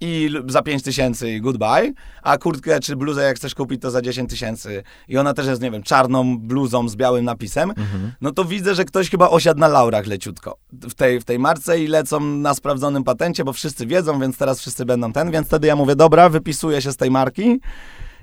[0.00, 4.30] i za 5 tysięcy goodbye, a kurtkę czy bluzę jak chcesz kupić to za 10
[4.30, 4.82] tysięcy.
[5.08, 7.72] I ona też jest, nie wiem, czarną bluzą z białym napisem,
[8.20, 10.58] no to widzę, że ktoś chyba osiadł na laurach leciutko.
[10.72, 14.60] W tej, w tej marce i lecą na sprawdzonym patencie, bo wszyscy wiedzą, więc teraz
[14.60, 17.60] wszyscy będą ten, więc wtedy ja mówię, dobra, wypisuję się z tej marki,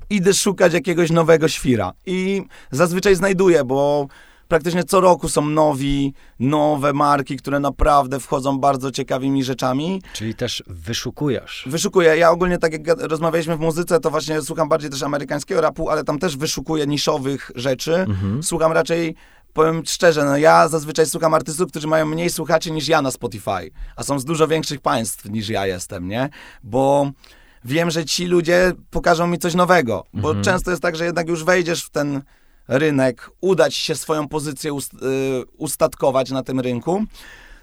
[0.09, 1.93] idę szukać jakiegoś nowego świra.
[2.05, 4.07] I zazwyczaj znajduję, bo
[4.47, 10.01] praktycznie co roku są nowi, nowe marki, które naprawdę wchodzą bardzo ciekawymi rzeczami.
[10.13, 11.63] Czyli też wyszukujesz.
[11.67, 15.89] Wyszukuję, ja ogólnie tak jak rozmawialiśmy w muzyce, to właśnie słucham bardziej też amerykańskiego rapu,
[15.89, 17.95] ale tam też wyszukuję niszowych rzeczy.
[17.95, 18.43] Mhm.
[18.43, 19.15] Słucham raczej,
[19.53, 23.71] powiem szczerze, no ja zazwyczaj słucham artystów, którzy mają mniej słuchaczy niż ja na Spotify,
[23.95, 26.29] a są z dużo większych państw niż ja jestem, nie?
[26.63, 27.12] Bo
[27.65, 30.43] wiem, że ci ludzie pokażą mi coś nowego, bo Mhm.
[30.45, 32.21] często jest tak, że jednak już wejdziesz w ten
[32.67, 34.97] rynek, uda ci się swoją pozycję ust, y,
[35.58, 37.04] ustatkować na tym rynku,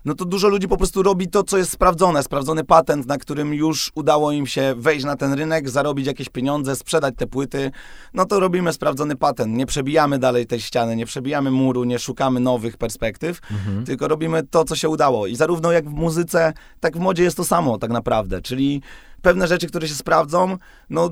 [0.04, 3.54] no to dużo ludzi po prostu robi to, co jest sprawdzone, sprawdzony patent, na którym
[3.54, 7.70] już udało im się wejść na ten rynek, zarobić jakieś pieniądze, sprzedać te płyty,
[8.14, 9.56] no to robimy sprawdzony patent.
[9.56, 13.84] Nie przebijamy dalej tej ściany, nie przebijamy muru, nie szukamy nowych perspektyw, Mhm.
[13.84, 15.26] tylko robimy to, co się udało.
[15.26, 18.82] I zarówno jak w muzyce, tak w modzie jest to samo tak naprawdę, czyli
[19.22, 20.56] pewne rzeczy, które się sprawdzą,
[20.90, 21.10] no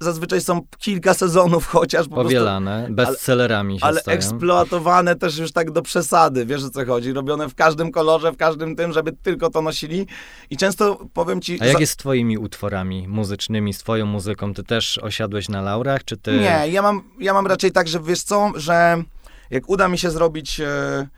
[0.00, 4.16] zazwyczaj są kilka sezonów chociaż po prostu Powielane, bestsellerami się ale stają.
[4.16, 8.36] eksploatowane też już tak do przesady, wiesz o co chodzi, robione w każdym kolorze, w
[8.36, 10.06] każdym tym, żeby tylko to nosili
[10.50, 11.58] i często powiem ci...
[11.60, 14.54] A jak za- jest z twoimi utworami muzycznymi, z twoją muzyką?
[14.54, 16.32] Ty też osiadłeś na laurach, czy ty...
[16.32, 19.02] Nie, ja mam, ja mam raczej tak, że wiesz co, że
[19.50, 21.08] jak uda mi się zrobić e,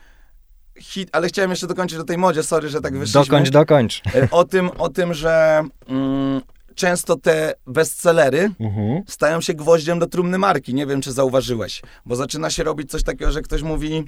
[0.80, 3.20] hit, ale chciałem jeszcze dokończyć do tej modzie, sorry, że tak wyszliśmy.
[3.24, 4.02] Dokończ, dokończ.
[4.14, 6.40] E, O tym, o tym, że mm,
[6.74, 9.02] często te bestsellery Mhm.
[9.06, 10.74] stają się gwoździem do trumny marki.
[10.74, 14.04] Nie wiem, czy zauważyłeś, bo zaczyna się robić coś takiego, że ktoś mówi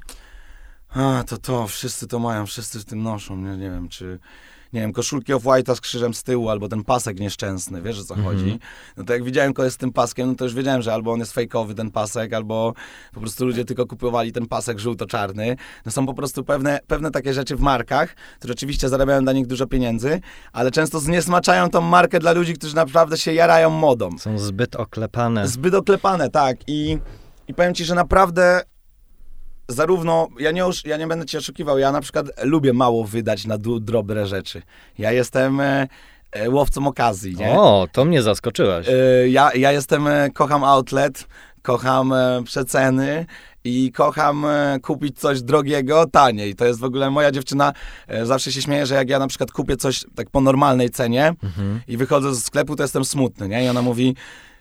[0.95, 4.19] a, to to, wszyscy to mają, wszyscy w tym noszą, nie, nie wiem, czy
[4.73, 8.15] nie wiem, koszulki off-white'a z krzyżem z tyłu, albo ten pasek nieszczęsny, wiesz o co
[8.15, 8.37] Mhm.
[8.37, 8.59] chodzi?
[8.97, 11.19] No to jak widziałem kogoś z tym paskiem, no to już wiedziałem, że albo on
[11.21, 12.75] jest fejkowy, ten pasek, albo
[13.15, 15.57] po prostu ludzie tylko kupowali ten pasek żółto-czarny.
[15.87, 19.47] No są po prostu pewne, pewne takie rzeczy w markach, które oczywiście zarabiają dla nich
[19.47, 20.21] dużo pieniędzy,
[20.53, 24.19] ale często zniesmaczają tą markę dla ludzi, którzy naprawdę się jarają modą.
[24.19, 25.49] Są zbyt oklepane.
[25.49, 26.57] Zbyt oklepane, tak.
[26.67, 26.99] I,
[27.49, 28.63] I powiem ci, że naprawdę
[29.71, 33.59] zarówno, ja nie, ja nie będę cię oszukiwał, ja na przykład lubię mało wydać na
[33.81, 34.63] drobne rzeczy.
[34.99, 35.89] Ja jestem e,
[36.33, 37.51] e, łowcą okazji, nie?
[37.59, 38.89] O, to mnie zaskoczyłeś.
[38.89, 41.27] E, ja, ja jestem, kocham outlet,
[41.63, 43.27] kocham przeceny
[43.65, 44.47] i kocham
[44.83, 46.55] kupić coś drogiego taniej.
[46.55, 47.73] To jest w ogóle moja dziewczyna,
[48.23, 51.81] zawsze się śmieje, że jak ja na przykład kupię coś tak po normalnej cenie Mhm.
[51.89, 53.65] i wychodzę ze sklepu, to jestem smutny, nie?
[53.65, 54.17] I ona mówi,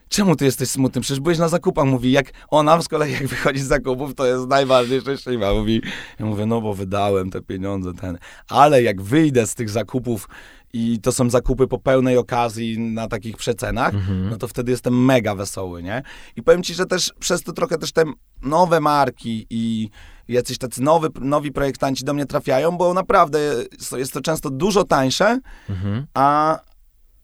[0.09, 1.01] czemu ty jesteś smutny?
[1.01, 1.85] Przecież byłeś na zakupach.
[1.85, 5.53] Mówi, jak ona z kolei jak wychodzi z zakupów, to jest najbardziej szczęśliwa.
[5.53, 5.81] Mówi,
[6.19, 8.17] ja mówię, no bo wydałem te pieniądze, ten.
[8.49, 10.27] Ale jak wyjdę z tych zakupów
[10.73, 14.29] i to są zakupy po pełnej okazji na takich przecenach, Mhm.
[14.29, 16.01] no to wtedy jestem mega wesoły, nie?
[16.35, 18.03] I powiem ci, że też przez to trochę też te
[18.41, 19.89] nowe marki i
[20.27, 23.39] jacyś tacy nowy, nowi projektanci do mnie trafiają, bo naprawdę
[23.71, 26.05] jest to- jest to często dużo tańsze, Mhm.
[26.13, 26.59] a,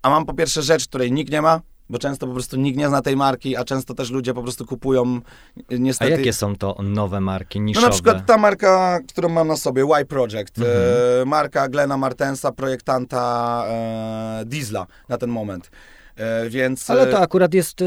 [0.01, 2.87] a mam po pierwsze rzecz, której nikt nie ma, bo często po prostu nikt nie
[2.89, 5.19] zna tej marki, a często też ludzie po prostu kupują
[5.57, 6.11] y, A niestety...
[6.11, 7.87] jakie są to nowe marki No niszowe?
[7.87, 10.77] na przykład ta marka, którą mam na sobie, Y Project, Mhm.
[11.21, 15.71] e, marka Glena Martensa, projektanta e, Diesla na ten moment.
[16.15, 17.77] E, więc Ale to akurat jest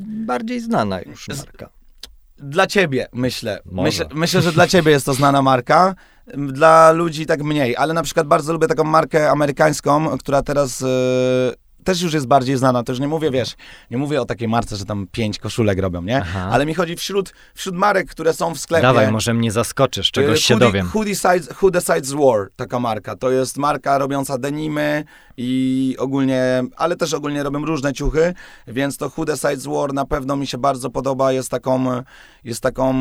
[0.00, 1.68] bardziej znana już marka.
[2.38, 3.60] dla ciebie myślę.
[4.14, 4.42] Myślę.
[4.42, 5.94] Że dla ciebie jest to znana marka.
[6.36, 10.84] Dla ludzi tak mniej, ale na przykład bardzo lubię taką markę amerykańską, która teraz
[11.84, 12.82] też już jest bardziej znana.
[12.82, 13.54] To już nie mówię, wiesz,
[13.90, 16.16] nie mówię o takiej marce, że tam pięć koszulek robią, nie?
[16.22, 16.48] Aha.
[16.52, 18.82] Ale mi chodzi wśród, wśród marek, które są w sklepie.
[18.82, 20.88] Dawaj, może mnie zaskoczysz, czegoś E, się dowiem.
[20.94, 23.16] Who decides, who decides War, taka marka.
[23.16, 25.04] To jest marka robiąca denimy
[25.36, 28.34] i ogólnie, ale też ogólnie robią różne ciuchy,
[28.66, 31.32] więc to Who decides War na pewno mi się bardzo podoba.
[31.32, 32.02] Jest taką,
[32.44, 32.94] jest taką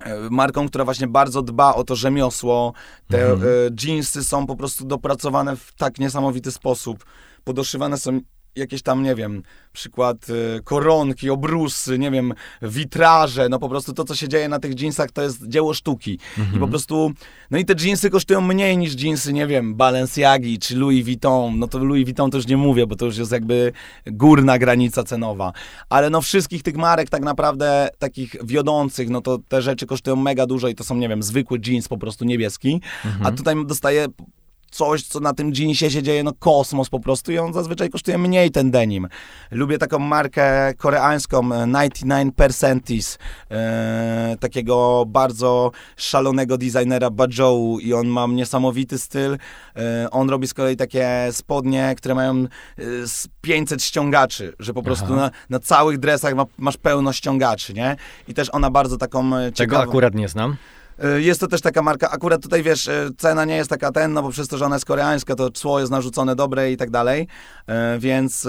[0.00, 2.72] e, marką, która właśnie bardzo dba o to rzemiosło.
[3.08, 3.50] Te Mhm.
[3.50, 7.04] e, jeansy są po prostu dopracowane w tak niesamowity sposób.
[7.44, 8.20] Podoszywane są
[8.56, 14.04] jakieś tam, nie wiem, przykład e, koronki, obrusy, nie wiem, witraże, no po prostu to,
[14.04, 16.18] co się dzieje na tych jeansach, to jest dzieło sztuki.
[16.56, 17.12] I po prostu,
[17.50, 21.58] no i te jeansy kosztują mniej niż jeansy, nie wiem, Balenciagi czy Louis Vuitton.
[21.58, 23.72] No to Louis Vuitton to już nie mówię, bo to już jest jakby
[24.06, 25.52] górna granica cenowa.
[25.88, 30.46] Ale no wszystkich tych marek tak naprawdę takich wiodących, no to te rzeczy kosztują mega
[30.46, 32.80] dużo i to są, nie wiem, zwykły jeans po prostu niebieski.
[33.24, 34.06] A tutaj dostaję
[34.72, 38.18] coś, co na tym jeansie się dzieje, no kosmos po prostu i on zazwyczaj kosztuje
[38.18, 39.08] mniej ten denim.
[39.50, 43.18] Lubię taką markę koreańską 99%,
[43.50, 49.38] e, e, takiego bardzo szalonego designera Bajou i on ma niesamowity styl.
[49.76, 52.46] E, on robi z kolei takie spodnie, które mają e,
[53.06, 57.96] z 500 ściągaczy, że po prostu na, na całych dresach ma, masz pełno ściągaczy, nie?
[58.28, 59.82] I też ona bardzo taką e, Tego ciekawą...
[59.82, 60.56] akurat nie znam.
[61.02, 64.12] E, Jest to też taka marka, akurat tutaj wiesz, e, cena nie jest taka ten,
[64.12, 66.90] no bo przez to, że ona jest koreańska, to cło jest narzucone dobre i tak
[66.90, 67.28] dalej,
[67.66, 68.48] E, więc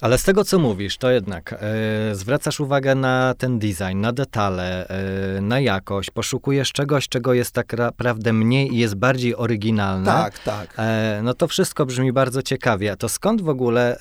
[0.00, 4.88] Ale z tego, co mówisz, to jednak e, zwracasz uwagę na ten design, na detale,
[4.88, 10.06] e, na jakość, poszukujesz czegoś, czego jest tak naprawdę mniej i jest bardziej oryginalne.
[10.06, 10.74] tak, tak.
[10.78, 12.92] E, no to wszystko brzmi bardzo ciekawie.
[12.92, 13.98] A to skąd w ogóle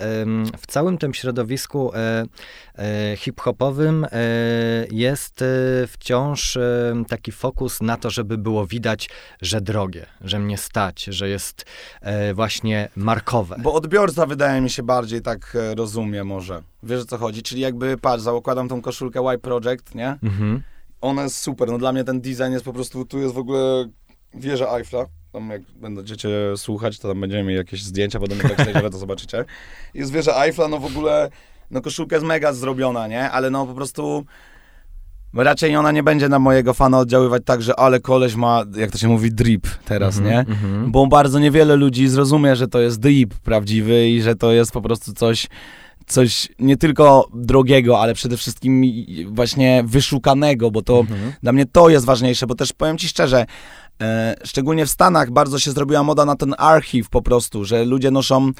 [0.58, 1.92] w całym tym środowisku
[3.18, 4.08] hip-hopowym
[4.92, 5.44] jest
[5.88, 6.58] wciąż
[7.08, 9.10] taki fokus na to, żeby było widać,
[9.42, 11.66] że drogie, że mnie stać, że jest
[12.34, 13.56] właśnie markowe.
[13.60, 16.64] Bo odbiorca wydaje mi się bardziej tak rozumie może.
[16.84, 17.44] Wiesz o co chodzi?
[17.44, 20.18] Czyli jakby, patrz, zakładam tą koszulkę Y Project, nie?
[20.24, 20.64] Mhm.
[21.02, 23.90] Ona jest super, no dla mnie ten design jest po prostu, tu jest w ogóle
[24.34, 25.06] wieża Eiffla.
[25.32, 28.38] Tam jak będziecie słuchać, to tam będziemy mieli jakieś zdjęcia, potem
[28.74, 29.46] jak to zobaczycie.
[29.94, 31.30] Jest wieża Eiffla, no w ogóle,
[31.72, 33.32] no koszulka jest mega zrobiona, nie?
[33.32, 34.26] Ale no po prostu
[35.34, 38.98] raczej ona nie będzie na mojego fana oddziaływać tak, że ale koleś ma, jak to
[38.98, 40.54] się mówi, drip teraz, Mhm, nie?
[40.54, 40.92] mhm.
[40.92, 44.82] Bo bardzo niewiele ludzi zrozumie, że to jest drip prawdziwy i że to jest po
[44.82, 45.48] prostu coś,
[46.08, 48.82] coś nie tylko drogiego, ale przede wszystkim
[49.28, 51.34] właśnie wyszukanego, bo to Mhm.
[51.44, 53.46] dla mnie to jest ważniejsze, bo też powiem ci szczerze,
[54.02, 58.12] e, szczególnie w Stanach bardzo się zrobiła moda na ten archiw po prostu, że ludzie
[58.12, 58.52] noszą,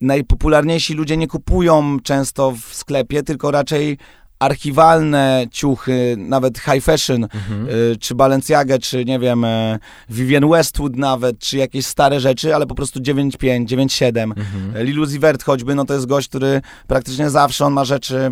[0.00, 3.98] najpopularniejsi ludzie nie kupują często w sklepie, tylko raczej
[4.40, 7.68] archiwalne ciuchy, nawet high fashion, Mhm.
[7.68, 9.78] y, czy Balenciagę, czy nie wiem, e,
[10.10, 14.32] Vivienne Westwood nawet, czy jakieś stare rzeczy, ale po prostu 9.5, 9.7.
[14.36, 14.84] Mhm.
[14.86, 18.30] Lilu Zivert choćby, no to jest gość, który praktycznie zawsze on ma rzeczy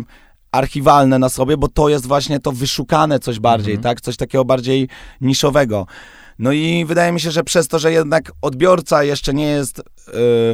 [0.51, 3.83] archiwalne na sobie, bo to jest właśnie to wyszukane coś bardziej, Mhm.
[3.83, 4.01] tak?
[4.01, 4.87] Coś takiego bardziej
[5.21, 5.85] niszowego.
[6.39, 9.83] No i wydaje mi się, że przez to, że jednak odbiorca jeszcze nie jest y,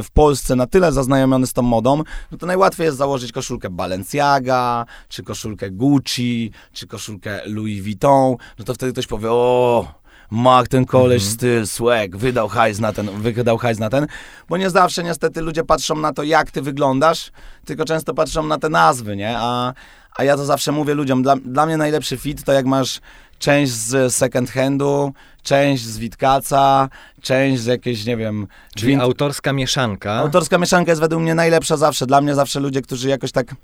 [0.02, 4.86] w Polsce na tyle zaznajomiony z tą modą, no to najłatwiej jest założyć koszulkę Balenciaga,
[5.08, 9.94] czy koszulkę Gucci, czy koszulkę Louis Vuitton, no to wtedy ktoś powie, o,
[10.30, 11.32] ma ten koleś Mhm.
[11.34, 14.06] styl, swag, wydał hajs na ten, wydał hajs na ten,
[14.48, 17.30] bo nie zawsze niestety ludzie patrzą na to, jak ty wyglądasz,
[17.64, 19.34] tylko często patrzą na te nazwy, nie?
[19.38, 19.72] A,
[20.16, 23.00] a ja to zawsze mówię ludziom, dla, dla mnie najlepszy fit to jak masz
[23.38, 26.88] część z second handu, część z Witkaca,
[27.22, 28.46] część z jakiejś, nie wiem...
[28.74, 30.12] Czyli win- autorska mieszanka.
[30.14, 32.06] Autorska mieszanka jest według mnie najlepsza zawsze.
[32.06, 33.54] Dla mnie zawsze ludzie, którzy jakoś tak...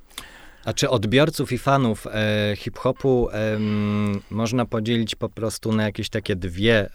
[0.65, 6.37] A czy odbiorców i fanów e, hip-hopu em, można podzielić po prostu na jakieś takie
[6.37, 6.91] dwie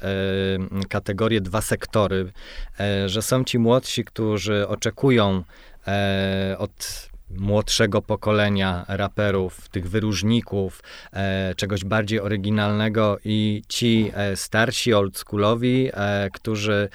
[0.56, 2.32] em, kategorie, dwa sektory,
[2.80, 5.44] e, że są ci młodsi, którzy oczekują
[5.88, 14.94] e, od młodszego pokolenia raperów, tych wyróżników, e, czegoś bardziej oryginalnego i ci e, starsi,
[14.94, 16.90] oldschoolowi, e, którzy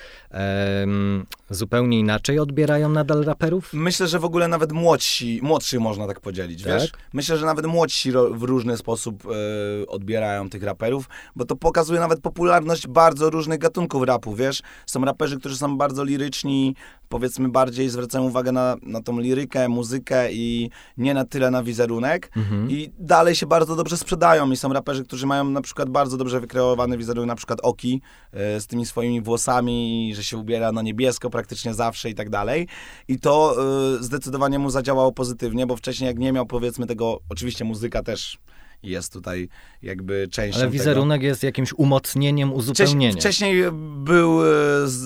[1.55, 3.71] zupełnie inaczej odbierają nadal raperów?
[3.73, 6.73] Myślę, że w ogóle nawet młodsi, młodszych można tak podzielić, Tak?
[6.73, 6.93] wiesz?
[7.13, 12.21] Myślę, że nawet młodsi w różny sposób e, odbierają tych raperów, bo to pokazuje nawet
[12.21, 14.63] popularność bardzo różnych gatunków rapu, wiesz?
[14.87, 16.75] Są raperzy, którzy są bardzo liryczni,
[17.09, 22.31] powiedzmy bardziej zwracają uwagę na, na tą lirykę, muzykę i nie na tyle na wizerunek.
[22.37, 22.71] Mhm.
[22.71, 26.41] I dalej się bardzo dobrze sprzedają i są raperzy, którzy mają na przykład bardzo dobrze
[26.41, 28.01] wykreowany wizerunek, na przykład Oki
[28.33, 31.42] e, z tymi swoimi włosami, że się ubiera na niebiesko praktycznie
[31.75, 32.69] zawsze i tak dalej.
[33.09, 33.57] I to
[33.99, 38.39] e, zdecydowanie mu zadziałało pozytywnie, bo wcześniej jak nie miał powiedzmy tego, oczywiście muzyka też
[38.83, 39.49] jest tutaj
[39.83, 40.73] jakby częścią Ale tego.
[40.73, 43.21] wizerunek jest jakimś umocnieniem, uzupełnieniem.
[43.21, 43.65] wcześniej
[43.97, 44.41] był
[44.85, 45.01] z,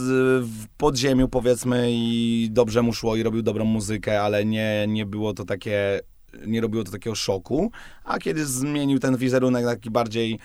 [0.45, 5.35] w podziemiu, powiedzmy, i dobrze mu szło i robił dobrą muzykę, ale nie, nie było
[5.35, 6.01] to takie,
[6.47, 7.71] nie robiło to takiego szoku.
[8.05, 10.39] A kiedy zmienił ten wizerunek taki bardziej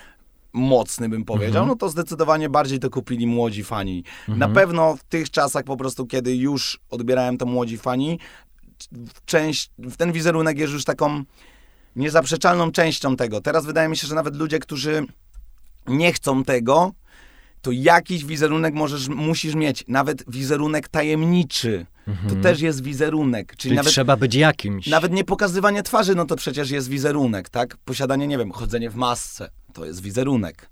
[0.53, 1.67] mocny, bym powiedział, Mhm.
[1.67, 4.03] no to zdecydowanie bardziej to kupili młodzi fani.
[4.29, 4.39] Mhm.
[4.39, 8.19] Na pewno w tych czasach po prostu, kiedy już odbierałem to młodzi fani,
[9.25, 11.23] część, ten wizerunek jest już taką
[11.95, 13.41] niezaprzeczalną częścią tego.
[13.41, 15.05] Teraz wydaje mi się, że nawet ludzie, którzy
[15.87, 16.91] nie chcą tego,
[17.61, 19.83] to jakiś wizerunek możesz, musisz mieć.
[19.87, 21.85] Nawet wizerunek tajemniczy.
[22.05, 22.41] To Mhm.
[22.41, 23.47] też jest wizerunek.
[23.47, 24.87] Czyli, Czyli nawet, trzeba być jakimś.
[24.87, 27.77] nawet nie pokazywanie twarzy, no to przecież jest wizerunek, tak?
[27.85, 30.69] Posiadanie, nie wiem, chodzenie w masce, to jest wizerunek.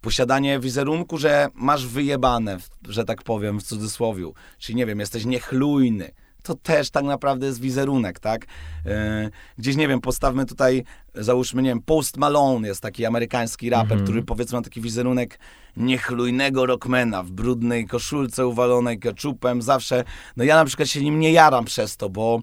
[0.00, 4.34] Posiadanie wizerunku, że masz wyjebane, że tak powiem, w cudzysłowiu.
[4.58, 6.10] Czyli, nie wiem, jesteś niechlujny.
[6.42, 8.46] to też tak naprawdę jest wizerunek, tak?
[8.86, 13.92] E, gdzieś, nie wiem, postawmy tutaj, załóżmy, nie wiem, Post Malone jest taki amerykański raper,
[13.92, 14.04] Mhm.
[14.04, 15.38] który powiedzmy ma taki wizerunek
[15.76, 20.04] niechlujnego rockmana w brudnej koszulce uwalonej keczupem, zawsze,
[20.36, 22.40] no ja na przykład się nim nie jaram przez to, bo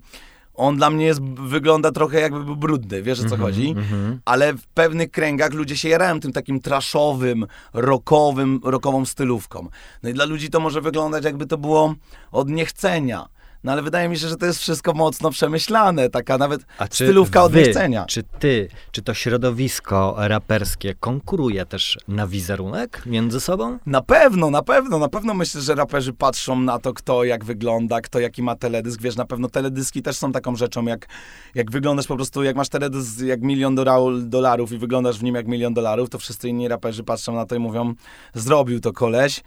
[0.60, 3.70] on dla mnie jest, wygląda trochę jakby był brudny, wiesz o co chodzi?
[3.70, 4.20] Mhm.
[4.26, 9.68] Ale w pewnych kręgach ludzie się jarają tym takim traszowym, rockowym, rockową stylówką.
[10.04, 11.96] No i dla ludzi to może wyglądać jakby to było
[12.32, 13.30] od niechcenia.
[13.64, 16.96] No ale wydaje mi się, że to jest wszystko mocno przemyślane, taka nawet A czy
[17.06, 18.06] stylówka od wy, niechcenia.
[18.06, 23.78] Czy ty, czy to środowisko raperskie konkuruje też na wizerunek między sobą?
[23.86, 28.02] Na pewno, na pewno, na pewno myślę, że raperzy patrzą na to, kto jak wygląda,
[28.02, 29.02] kto jaki ma teledysk.
[29.02, 31.08] Wiesz, na pewno teledyski też są taką rzeczą, jak,
[31.56, 33.76] jak wyglądasz po prostu, jak masz teledysk jak milion
[34.24, 37.56] dolarów i wyglądasz w nim jak milion dolarów, to wszyscy inni raperzy patrzą na to
[37.56, 37.94] i mówią,
[38.34, 39.42] zrobił to koleś,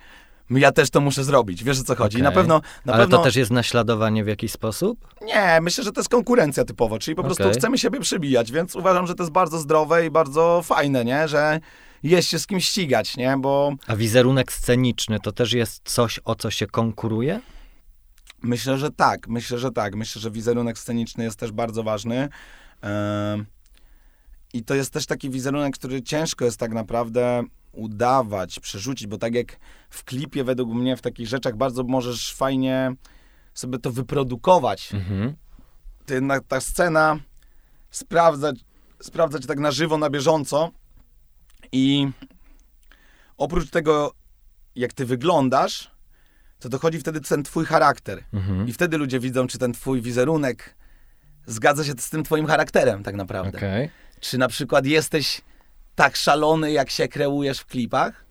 [0.50, 1.64] ja też to muszę zrobić.
[1.64, 2.16] Wiesz o co chodzi?
[2.16, 2.22] Okej.
[2.22, 3.18] Na pewno, na Ale pewno...
[3.18, 5.14] to też jest naśladowanie w jakiś sposób?
[5.22, 7.54] Nie, myślę, że to jest konkurencja typowo, czyli po prostu Okej.
[7.54, 11.28] chcemy siebie przybijać, więc uważam, że to jest bardzo zdrowe i bardzo fajne, nie?
[11.28, 11.60] Że
[12.02, 13.36] jest się z kim ścigać, nie?
[13.38, 17.40] Bo A wizerunek sceniczny to też jest coś, o co się konkuruje?
[18.42, 19.28] Myślę, że tak.
[19.28, 19.94] Myślę, że tak.
[19.94, 22.28] Myślę, że wizerunek sceniczny jest też bardzo ważny.
[22.80, 23.46] Em,
[24.52, 29.34] I to jest też taki wizerunek, który ciężko jest tak naprawdę udawać, przerzucić, bo tak
[29.34, 29.56] jak
[29.90, 32.94] w klipie według mnie w takich rzeczach bardzo możesz fajnie
[33.54, 34.94] sobie to wyprodukować.
[34.94, 35.34] Mhm.
[36.06, 37.18] Ty, na, ta scena
[37.90, 38.56] sprawdzać,
[39.00, 40.70] sprawdzać tak na żywo, na bieżąco
[41.72, 42.08] i
[43.36, 44.12] oprócz tego,
[44.76, 45.90] jak ty wyglądasz,
[46.58, 48.24] to dochodzi wtedy ten twój charakter.
[48.32, 48.68] Mhm.
[48.68, 50.74] I wtedy ludzie widzą, czy ten twój wizerunek
[51.46, 53.58] zgadza się z tym twoim charakterem tak naprawdę.
[53.58, 53.90] Okej.
[54.20, 55.40] Czy na przykład jesteś
[55.94, 58.24] tak szalony, jak się kreujesz w klipach?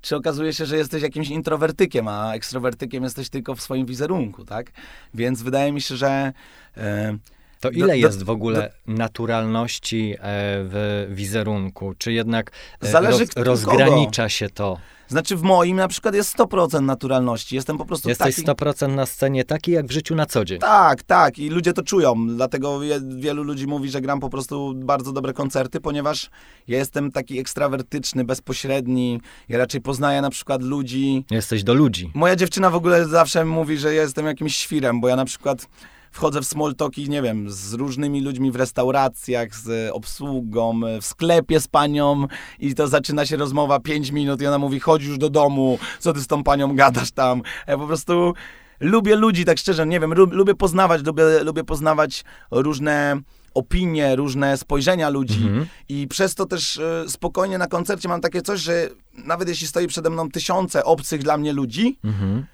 [0.00, 4.72] Czy okazuje się, że jesteś jakimś introwertykiem, a ekstrowertykiem jesteś tylko w swoim wizerunku, tak?
[5.14, 6.32] Więc wydaje mi się, że
[6.76, 7.18] e,
[7.60, 11.94] To Do- ile do- jest w ogóle naturalności e, w wizerunku?
[11.98, 12.50] Czy jednak
[12.82, 14.78] e, Zależy roz, rozgranicza się to?
[15.08, 17.54] znaczy w moim na przykład jest 100% naturalności.
[17.56, 18.48] Jestem po prostu Jesteś taki...
[18.48, 20.58] 100% na scenie taki, jak w życiu na co dzień.
[20.58, 21.38] Tak, tak.
[21.38, 22.26] I ludzie to czują.
[22.36, 22.80] Dlatego
[23.16, 26.30] wielu ludzi mówi, że gram po prostu bardzo dobre koncerty, ponieważ
[26.68, 29.20] ja jestem taki ekstrawertyczny, bezpośredni.
[29.48, 31.24] Ja raczej poznaję na przykład ludzi.
[31.30, 32.10] Jesteś do ludzi.
[32.14, 35.66] Moja dziewczyna w ogóle zawsze mówi, że ja jestem jakimś świrem, bo ja na przykład
[36.10, 41.60] wchodzę w small talki, nie wiem, z różnymi ludźmi w restauracjach, z obsługą, w sklepie
[41.60, 42.26] z panią
[42.58, 46.12] i to zaczyna się rozmowa 5 minut i ona mówi, chodź już do domu, co
[46.12, 47.42] ty z tą panią gadasz tam.
[47.66, 48.34] Ja po prostu
[48.80, 53.20] lubię ludzi, tak szczerze, nie wiem, lu- lubię poznawać, lubię, lubię poznawać różne
[53.54, 55.66] opinie, różne spojrzenia ludzi Mhm.
[55.88, 58.88] i przez to też e, spokojnie na koncercie mam takie coś, że
[59.24, 62.46] nawet jeśli stoi przede mną tysiące obcych dla mnie ludzi, Mhm.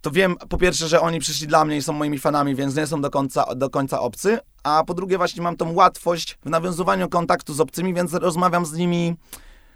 [0.00, 2.86] To wiem po pierwsze, że oni przyszli dla mnie i są moimi fanami, więc nie
[2.86, 7.08] są do końca, do końca obcy, a po drugie właśnie mam tą łatwość w nawiązywaniu
[7.08, 9.16] kontaktu z obcymi, więc rozmawiam z nimi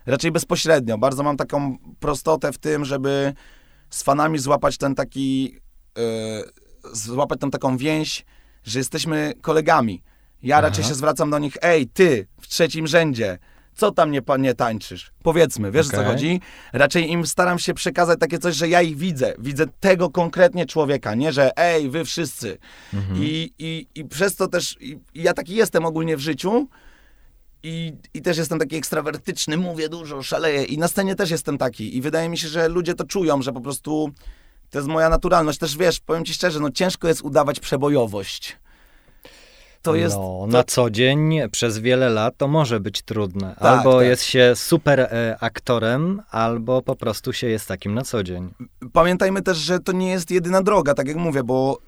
[0.06, 0.98] raczej bezpośrednio.
[0.98, 3.34] Bardzo mam taką prostotę w tym, żeby
[3.90, 5.58] z fanami złapać ten taki,
[5.96, 8.24] yy, złapać tą taką więź,
[8.64, 10.02] że jesteśmy kolegami.
[10.42, 10.68] Ja Aha.
[10.68, 13.38] raczej się zwracam do nich, ej, ty, w trzecim rzędzie,
[13.74, 15.12] co tam nie, nie tańczysz?
[15.22, 16.40] Powiedzmy, wiesz o co chodzi?
[16.72, 19.34] Raczej im staram się przekazać takie coś, że ja ich widzę.
[19.38, 22.58] Widzę tego konkretnie człowieka, nie, że ej, wy wszyscy.
[22.94, 23.22] Mhm.
[23.22, 26.68] I, i, I przez to też, i ja taki jestem ogólnie w życiu
[27.62, 31.96] i, i też jestem taki ekstrawertyczny, mówię dużo, szaleję i na scenie też jestem taki.
[31.96, 34.12] I wydaje mi się, że ludzie to czują, że po prostu
[34.70, 35.58] to jest moja naturalność.
[35.58, 38.58] Też wiesz, powiem ci szczerze, no ciężko jest udawać przebojowość.
[39.82, 40.16] To jest...
[40.16, 43.54] no, na co dzień przez wiele lat to może być trudne.
[43.58, 44.06] Tak, albo tak.
[44.06, 48.54] jest się super e, aktorem, albo po prostu się jest takim na co dzień.
[48.92, 51.78] Pamiętajmy też, że to nie jest jedyna droga, tak jak mówię, bo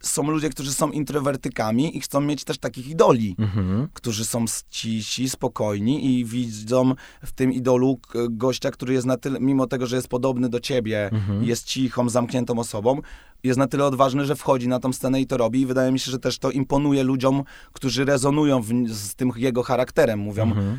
[0.00, 3.36] są ludzie, którzy są introwertykami i chcą mieć też takich idoli.
[3.38, 3.88] Mhm.
[3.92, 6.94] którzy są cisi, spokojni i widzą
[7.24, 8.00] w tym idolu
[8.30, 11.44] gościa, który jest na tyle, mimo tego, że jest podobny do ciebie, Mhm.
[11.44, 13.00] jest cichą, zamkniętą osobą,
[13.44, 15.98] jest na tyle odważny, że wchodzi na tą scenę i to robi i wydaje mi
[15.98, 20.18] się, że też to imponuje ludziom, którzy rezonują w, z tym jego charakterem.
[20.18, 20.78] Mówią, Mhm.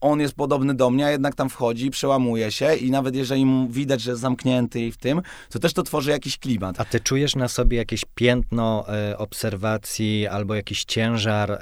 [0.00, 3.68] on jest podobny do mnie, a jednak tam wchodzi, przełamuje się i nawet jeżeli mu
[3.68, 6.80] widać, że jest zamknięty i w tym, to też to tworzy jakiś klimat.
[6.80, 11.58] A ty czujesz na sobie jakieś piętno e, obserwacji albo jakiś ciężar e,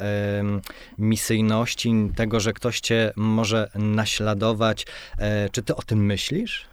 [0.99, 4.87] misyjności, tego, że ktoś cię może naśladować?
[5.19, 6.67] E, czy ty o tym myślisz?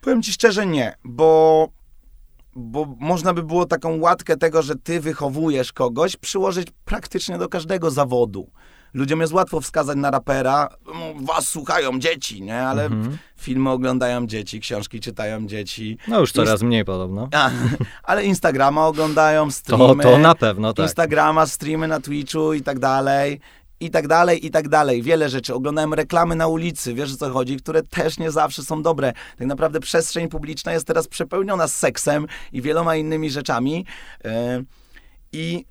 [0.00, 1.68] Powiem ci szczerze, nie, bo,
[2.56, 7.90] bo można by było taką łatkę tego, że ty wychowujesz kogoś, przyłożyć praktycznie do każdego
[7.90, 8.50] zawodu.
[8.94, 12.62] ludziom jest łatwo wskazać na rapera, "Mm, was słuchają dzieci, nie?
[12.62, 13.18] Ale Mhm.
[13.36, 15.98] filmy oglądają dzieci, książki czytają dzieci.
[16.08, 17.28] No już coraz mniej podobno.
[17.32, 17.50] A,
[18.02, 20.02] ale Instagrama oglądają, To, streamy.
[20.02, 20.86] to na pewno tak.
[20.86, 23.40] Instagrama, streamy na Twitchu i tak dalej.
[23.80, 25.02] I tak dalej, i tak dalej.
[25.02, 25.54] Wiele rzeczy.
[25.54, 29.12] Oglądałem reklamy na ulicy, wiesz o co chodzi, które też nie zawsze są dobre.
[29.38, 33.86] Tak naprawdę przestrzeń publiczna jest teraz przepełniona seksem i wieloma innymi rzeczami.
[34.24, 34.30] Yy,
[35.32, 35.64] I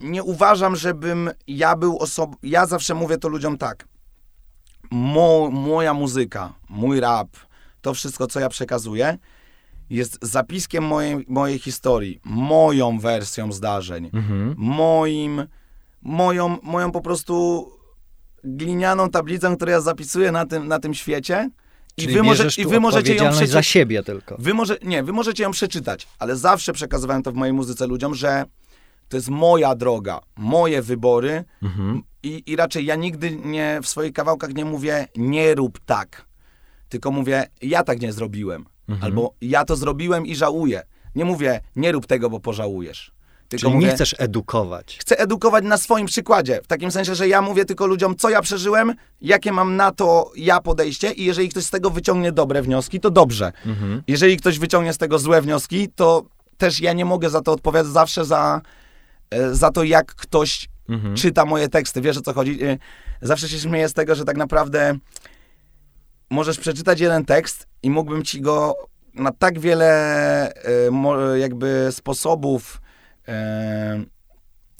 [0.00, 2.36] nie uważam, żebym ja był osobą.
[2.42, 3.88] Ja zawsze mówię to ludziom tak.
[4.90, 7.28] Mo, moja muzyka, mój rap,
[7.82, 9.18] to wszystko, co ja przekazuję,
[9.90, 14.54] jest zapiskiem mojej, mojej historii, moją wersją zdarzeń, Mhm.
[14.58, 15.46] moim,
[16.08, 17.66] moją, moją po prostu
[18.44, 21.50] glinianą tablicą, którą ja zapisuję na tym, na tym świecie.
[21.96, 23.66] I wy, może, i wy możecie ją odpowiedzialność za przeczytać.
[23.66, 24.36] siebie tylko.
[24.38, 28.14] Wy może, nie, wy możecie ją przeczytać, ale zawsze przekazywałem to w mojej muzyce ludziom,
[28.14, 28.44] że
[29.08, 32.02] to jest moja droga, moje wybory Mhm.
[32.22, 36.26] i, i raczej ja nigdy nie w swoich kawałkach nie mówię nie rób tak,
[36.88, 39.04] tylko mówię ja tak nie zrobiłem, Mhm.
[39.04, 40.82] albo ja to zrobiłem i żałuję.
[41.14, 43.12] Nie mówię nie rób tego, bo pożałujesz.
[43.48, 44.98] Tylko Czyli mówię, nie chcesz edukować.
[45.00, 46.60] chcę edukować na swoim przykładzie.
[46.64, 50.30] W takim sensie, że ja mówię tylko ludziom, co ja przeżyłem, jakie mam na to
[50.36, 53.52] ja podejście i jeżeli ktoś z tego wyciągnie dobre wnioski, to dobrze.
[53.66, 54.02] Mhm.
[54.06, 56.22] Jeżeli ktoś wyciągnie z tego złe wnioski, to
[56.58, 58.60] też ja nie mogę za to odpowiadać zawsze za,
[59.30, 61.16] e, za to, jak ktoś Mhm.
[61.16, 62.00] czyta moje teksty.
[62.00, 62.64] Wiesz o co chodzi?
[62.64, 62.78] E,
[63.22, 64.98] Zawsze się śmieję z tego, że tak naprawdę
[66.30, 68.74] możesz przeczytać jeden tekst i mógłbym ci go
[69.14, 69.88] na tak wiele
[70.54, 72.80] e, jakby sposobów
[73.28, 74.04] e,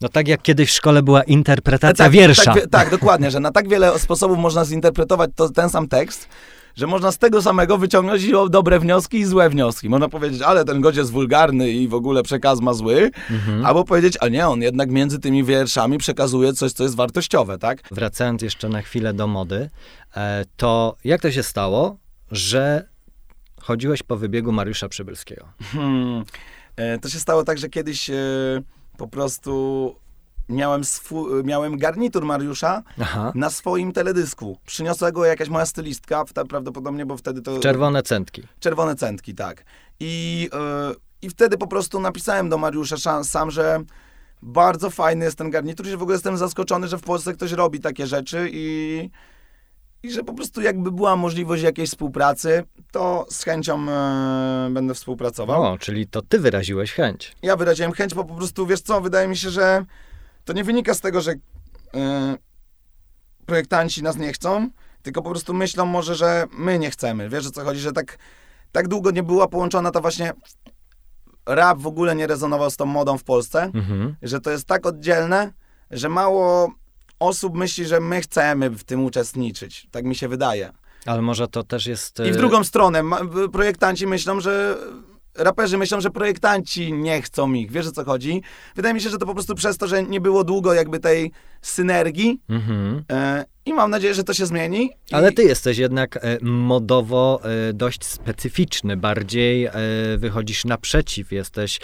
[0.00, 2.54] No tak jak kiedyś w szkole była interpretacja tak, wiersza.
[2.54, 6.28] Tak, tak, dokładnie, że na tak wiele sposobów można zinterpretować to, ten sam tekst,
[6.76, 9.88] że można z tego samego wyciągnąć i o dobre wnioski i złe wnioski.
[9.88, 13.66] Można powiedzieć, ale ten gość jest wulgarny i w ogóle przekaz ma zły, Mhm.
[13.66, 17.82] albo powiedzieć, a nie, on jednak między tymi wierszami przekazuje coś, co jest wartościowe, tak?
[17.90, 19.70] Wracając jeszcze na chwilę do mody,
[20.16, 21.96] e, to jak to się stało,
[22.30, 22.88] że
[23.60, 25.48] chodziłeś po wybiegu Mariusza Przybylskiego?
[25.72, 26.24] Hmm.
[26.78, 28.14] E, To się stało tak, że kiedyś e,
[28.96, 29.94] po prostu
[30.48, 33.32] miałem, swój, miałem garnitur Mariusza Aha.
[33.34, 34.58] na swoim teledysku.
[34.66, 37.60] Przyniosła go jakaś moja stylistka, prawdopodobnie, bo wtedy to...
[37.60, 38.42] Czerwone centki.
[38.60, 39.64] Czerwone centki, tak.
[40.00, 43.80] I, e, I wtedy po prostu napisałem do Mariusza sam, że
[44.42, 47.52] bardzo fajny jest ten garnitur i że w ogóle jestem zaskoczony, że w Polsce ktoś
[47.52, 49.10] robi takie rzeczy i,
[50.02, 55.62] i że po prostu jakby była możliwość jakiejś współpracy, to z chęcią e, będę współpracował.
[55.62, 57.36] O, czyli to ty wyraziłeś chęć.
[57.42, 59.84] Ja wyraziłem chęć, bo po prostu, wiesz co, wydaje mi się, że
[60.44, 61.32] to nie wynika z tego, że
[61.94, 62.36] e,
[63.46, 64.68] projektanci nas nie chcą,
[65.02, 67.28] tylko po prostu myślą może, że my nie chcemy.
[67.28, 68.18] Wiesz o co chodzi, że tak,
[68.72, 70.32] tak długo nie była połączona ta właśnie
[71.46, 74.16] rap w ogóle nie rezonował z tą modą w Polsce, Mhm.
[74.22, 75.52] że to jest tak oddzielne,
[75.90, 76.72] że mało
[77.20, 79.86] osób myśli, że my chcemy w tym uczestniczyć.
[79.90, 80.72] Tak mi się wydaje.
[81.06, 82.18] Ale może to też jest...
[82.20, 83.20] I w e, drugą stronę, ma-
[83.52, 84.76] projektanci myślą, że.
[85.34, 87.70] Raperzy myślą, że projektanci nie chcą ich.
[87.70, 88.42] Wiesz o co chodzi?
[88.76, 91.32] Wydaje mi się, że to po prostu przez to, że nie było długo jakby tej
[91.62, 93.04] synergii Mhm.
[93.12, 94.90] e, i mam nadzieję, że to się zmieni.
[95.12, 99.72] Ale ty jesteś jednak e, modowo e, dość specyficzny, bardziej e,
[100.18, 101.80] wychodzisz naprzeciw, jesteś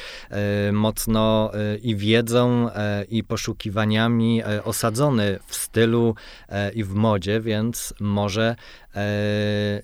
[0.72, 1.50] mocno
[1.82, 2.70] i wiedzą,
[3.08, 6.14] i poszukiwaniami osadzony w stylu
[6.74, 8.56] i w modzie, więc może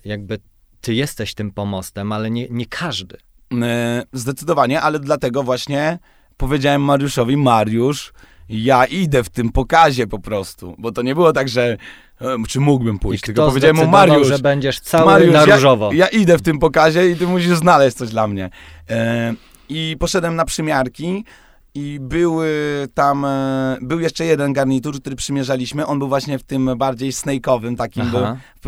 [0.05, 0.39] jakby
[0.81, 3.17] ty jesteś tym pomostem, ale nie, nie każdy.
[4.13, 5.99] Zdecydowanie, ale dlatego właśnie
[6.37, 8.13] powiedziałem Mariuszowi, Mariusz,
[8.51, 10.75] ja idę w tym pokazie po prostu.
[10.77, 11.77] Bo to nie było tak, że
[12.21, 15.45] e, czy mógłbym I pójść, kto tylko powiedziałem mu, Mariusz, że będziesz cały Mariusz, na
[15.45, 15.93] ja- różowo.
[15.93, 18.49] Ja, idę w tym pokazie i ty musisz znaleźć coś dla mnie.
[18.89, 19.33] E,
[19.69, 21.25] I poszedłem na przymiarki
[21.75, 22.49] i były
[22.93, 25.85] tam, e, był jeszcze jeden garnitur, który przymierzaliśmy.
[25.85, 28.21] On był właśnie w tym bardziej snake'owym, takim był
[28.65, 28.67] w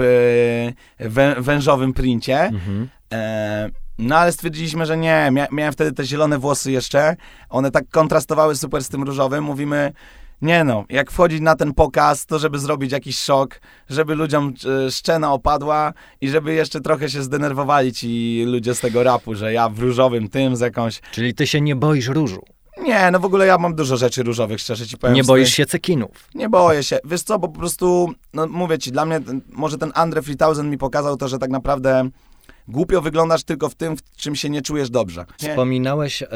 [1.00, 2.42] e, wę, wężowym princie.
[2.42, 2.90] Mhm.
[3.98, 5.30] No ale stwierdziliśmy, że nie.
[5.32, 7.16] Mia miałem wtedy te zielone włosy jeszcze.
[7.50, 9.44] One tak kontrastowały super z tym różowym.
[9.44, 9.94] Mówimy,
[10.42, 14.54] nie no, jak wchodzić na ten pokaz, to żeby zrobić jakiś szok, żeby ludziom
[14.88, 19.54] e, szczena opadła i żeby jeszcze trochę się zdenerwowali ci ludzie z tego rapu, że
[19.54, 21.02] ja w różowym tym z jakąś...
[21.12, 22.42] Czyli ty się nie boisz różu,
[22.82, 25.16] Nie, no w ogóle ja mam dużo rzeczy różowych, szczerze ci powiem.
[25.16, 26.30] nie boisz się cekinów.
[26.36, 27.00] Nie boję się.
[27.06, 29.20] Wiesz co, bo po prostu, no mówię ci, dla mnie,
[29.50, 32.10] może ten Andre 3000 mi pokazał to, że tak naprawdę
[32.68, 35.26] głupio wyglądasz tylko w tym, w czym się nie czujesz dobrze.
[35.42, 35.50] Nie?
[35.50, 36.28] Wspominałeś e,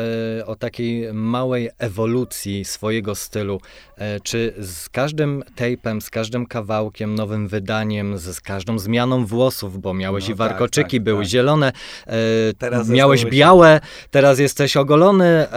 [0.46, 3.62] o takiej małej ewolucji swojego stylu.
[3.98, 9.82] E, czy z każdym tape'em, z każdym kawałkiem, nowym wydaniem, z, z każdą zmianą włosów,
[9.82, 11.30] bo miałeś No i warkoczyki, tak, tak, były tak.
[11.30, 11.72] zielone,
[12.08, 12.14] e,
[12.58, 13.80] Teraz miałeś białe,
[14.12, 15.26] teraz jesteś ogolony.
[15.26, 15.48] E,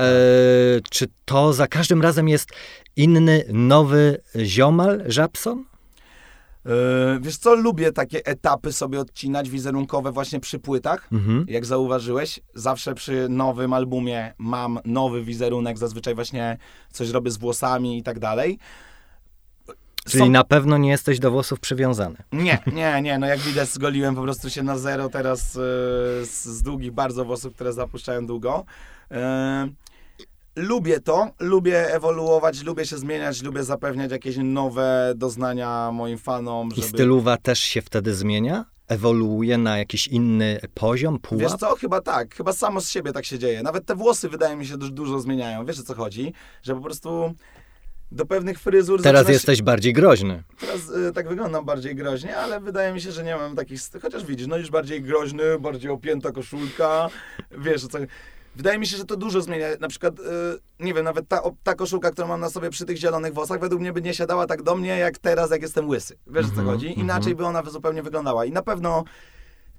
[0.90, 2.50] czy to za każdym razem jest
[2.96, 5.64] inny, nowy ziomal, Żabson?
[6.64, 6.72] Yy,
[7.20, 11.08] wiesz co, lubię takie etapy sobie odcinać wizerunkowe właśnie przy płytach.
[11.12, 11.44] Mhm.
[11.48, 16.58] Jak zauważyłeś, zawsze przy nowym albumie mam nowy wizerunek, zazwyczaj właśnie
[16.92, 18.58] coś robię z włosami i tak dalej.
[20.04, 22.16] Czyli Są- na pewno nie jesteś do włosów przywiązany.
[22.32, 25.61] Nie, nie, nie, no jak widać zgoliłem po prostu się na zero teraz e,
[26.26, 28.64] z, z długich bardzo włosów, które zapuszczają długo.
[29.11, 29.68] E,
[30.61, 36.74] lubię to, lubię ewoluować, lubię się zmieniać, lubię zapewniać jakieś nowe doznania moim fanom, I
[36.74, 36.88] żeby...
[36.88, 38.64] stylowa też się wtedy zmienia?
[38.88, 41.42] Ewoluuje na jakiś inny poziom, pułap?
[41.42, 43.62] Wiesz co, chyba tak, chyba samo z siebie tak się dzieje.
[43.62, 45.64] Nawet te włosy wydaje mi się dużo, dużo zmieniają.
[45.66, 46.32] Wiesz o co chodzi?
[46.62, 47.34] Że po prostu
[48.12, 50.42] do pewnych fryzur Teraz zaczynasz- jesteś bardziej groźny.
[50.61, 53.80] Teraz y, tak wyglądam bardziej groźnie, ale wydaje mi się, że nie mam takich.
[54.02, 57.08] Chociaż widzisz, no już bardziej groźny, bardziej opięta koszulka.
[57.58, 57.98] Wiesz o co.
[58.57, 59.66] Wydaje mi się, że to dużo zmienia.
[59.80, 60.22] Na przykład, y,
[60.80, 63.61] nie wiem, nawet ta, o- ta koszulka, którą mam na sobie przy tych zielonych włosach,
[63.61, 66.16] według mnie by nie siadała tak do mnie, jak teraz, jak jestem łysy.
[66.26, 66.98] Wiesz o co Mhm, chodzi?
[67.01, 68.44] Inaczej by ona zupełnie wyglądała.
[68.44, 69.05] I na pewno.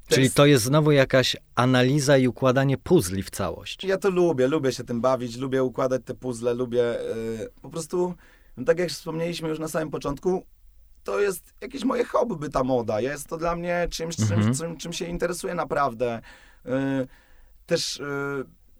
[0.07, 3.83] Czyli to jest znowu jakaś analiza i układanie puzli w całość.
[3.83, 8.13] Ja to lubię, lubię się tym bawić, lubię układać te puzzle, lubię y, po prostu,
[8.57, 10.45] no tak jak wspomnieliśmy już na samym początku,
[11.03, 13.01] to jest jakieś moje hobby ta moda.
[13.01, 14.55] Jest to dla mnie czymś, czymś, Mhm.
[14.55, 16.21] czym, czym się interesuję naprawdę.
[16.65, 16.69] Y,
[17.65, 18.03] też y,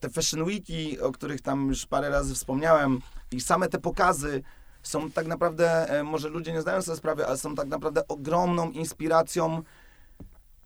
[0.02, 3.00] te fashion weeki, o których tam już parę razy wspomniałem
[3.32, 4.44] i same te pokazy
[4.84, 8.72] są tak naprawdę, e, może ludzie nie zdają sobie sprawy, ale są tak naprawdę ogromną
[8.72, 9.64] inspiracją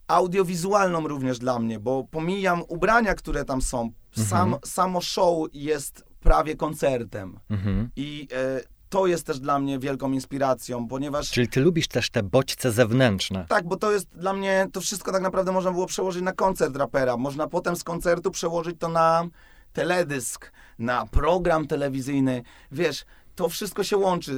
[0.07, 3.91] audiowizualną również dla mnie, bo pomijam ubrania, które tam są.
[4.11, 4.61] Sam, Mhm.
[4.65, 7.39] Samo show jest prawie koncertem.
[7.49, 7.89] Mhm.
[7.95, 8.61] I e,
[8.95, 13.45] to jest też dla mnie wielką inspiracją, ponieważ Czyli ty lubisz też te bodźce zewnętrzne.
[13.49, 16.75] tak, bo to jest dla mnie, to wszystko tak naprawdę można było przełożyć na koncert
[16.75, 17.17] rapera.
[17.17, 19.27] Można potem z koncertu przełożyć to na
[19.73, 22.43] teledysk, na program telewizyjny.
[22.71, 23.05] Wiesz,
[23.35, 24.31] to wszystko się łączy.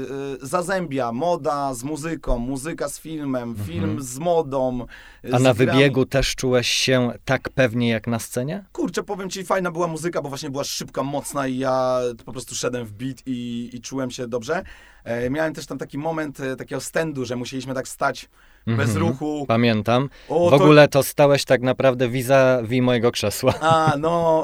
[0.44, 4.86] y, Zazębia moda z muzyką, muzyka z filmem, film z modą.
[5.26, 5.72] y, A z na grami.
[5.72, 8.64] wybiegu też czułeś się tak pewnie jak na scenie?
[8.74, 12.56] Kurczę, powiem ci, fajna była muzyka, bo właśnie była szybka, mocna i ja po prostu
[12.56, 14.64] szedłem w beat i, i czułem się dobrze.
[15.04, 18.30] E, miałem też tam taki moment e, takiego stędu, że musieliśmy tak stać
[18.68, 18.98] bez Mhm.
[18.98, 19.46] ruchu.
[19.48, 20.10] Pamiętam.
[20.30, 23.54] O, W ogóle to stałeś tak naprawdę vis-a-vis mojego krzesła.
[23.62, 24.44] A, no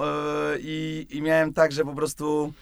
[0.54, 2.54] e, i, i miałem tak, że po prostu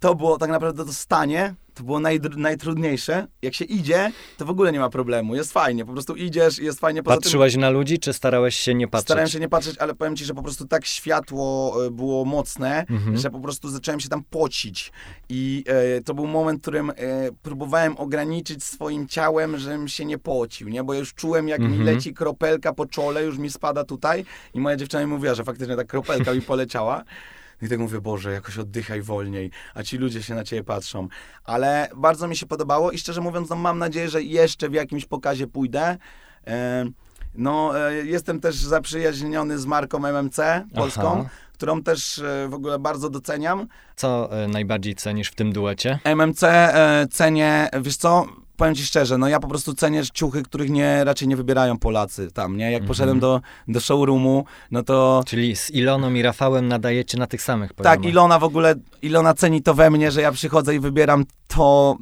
[0.00, 3.26] to było tak naprawdę to stanie, to było najdr- najtrudniejsze.
[3.42, 6.64] Jak się idzie, to w ogóle nie ma problemu, jest fajnie, po prostu idziesz i
[6.64, 7.02] jest fajnie.
[7.02, 9.06] Poza tym Patrzyłeś na ludzi, czy starałeś się nie patrzeć?
[9.06, 12.86] Starałem się nie patrzeć, ale powiem ci, że po prostu tak światło e, było mocne,
[12.90, 13.16] Mhm.
[13.16, 14.92] że po prostu zacząłem się tam pocić.
[15.28, 16.94] I e, to był moment, w którym e,
[17.42, 20.84] próbowałem ograniczyć swoim ciałem, żebym się nie pocił, nie?
[20.84, 21.84] Bo już czułem, jak mi Mhm.
[21.84, 24.24] leci kropelka po czole, już mi spada tutaj
[24.54, 27.04] i moja dziewczyna mi mówiła, że faktycznie ta kropelka mi poleciała.
[27.62, 31.08] I tak mówię, Boże, jakoś oddychaj wolniej, a ci ludzie się na ciebie patrzą.
[31.44, 35.04] Ale bardzo mi się podobało i szczerze mówiąc, no, mam nadzieję, że jeszcze w jakimś
[35.04, 35.96] pokazie pójdę.
[36.46, 36.84] E,
[37.34, 40.40] no, e, jestem też zaprzyjaźniony z marką MMC
[40.74, 41.28] polską, Aha.
[41.52, 43.66] którą też e, w ogóle bardzo doceniam.
[43.96, 45.98] Co najbardziej cenisz w tym duecie?
[46.04, 48.26] MMC e, cenię, wiesz co,
[48.60, 52.30] powiem ci szczerze, no ja po prostu cenię ciuchy, których nie, raczej nie wybierają Polacy
[52.30, 52.64] tam, nie?
[52.64, 52.88] Jak Mhm.
[52.88, 57.74] poszedłem do, do showroomu, no to Czyli z Iloną i Rafałem nadajecie na tych samych
[57.74, 57.96] poziomach.
[57.98, 61.96] tak, Ilona w ogóle, Ilona ceni to we mnie, że ja przychodzę i wybieram to,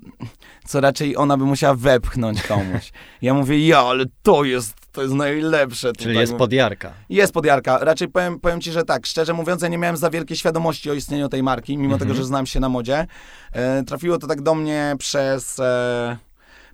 [0.67, 2.93] co raczej ona by musiała wepchnąć komuś.
[3.23, 5.93] Ja mówię, ja, ale to jest, to jest najlepsze.
[5.93, 6.21] Czyli tutaj.
[6.21, 6.93] jest podjarka.
[7.09, 7.79] Jest podjarka.
[7.79, 10.95] Raczej powiem, powiem ci, że tak, szczerze mówiąc, ja nie miałem za wielkiej świadomości o
[10.95, 11.99] istnieniu tej marki, mimo Mhm.
[12.01, 13.07] tego, że znam się na modzie.
[13.53, 16.17] E, trafiło to tak do mnie przez, e,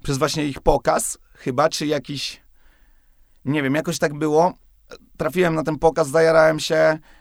[0.04, 2.40] przez właśnie ich pokaz, chyba, czy jakiś,
[3.44, 4.52] nie wiem, jakoś tak było.
[5.16, 6.74] Trafiłem na ten pokaz, zajarałem się,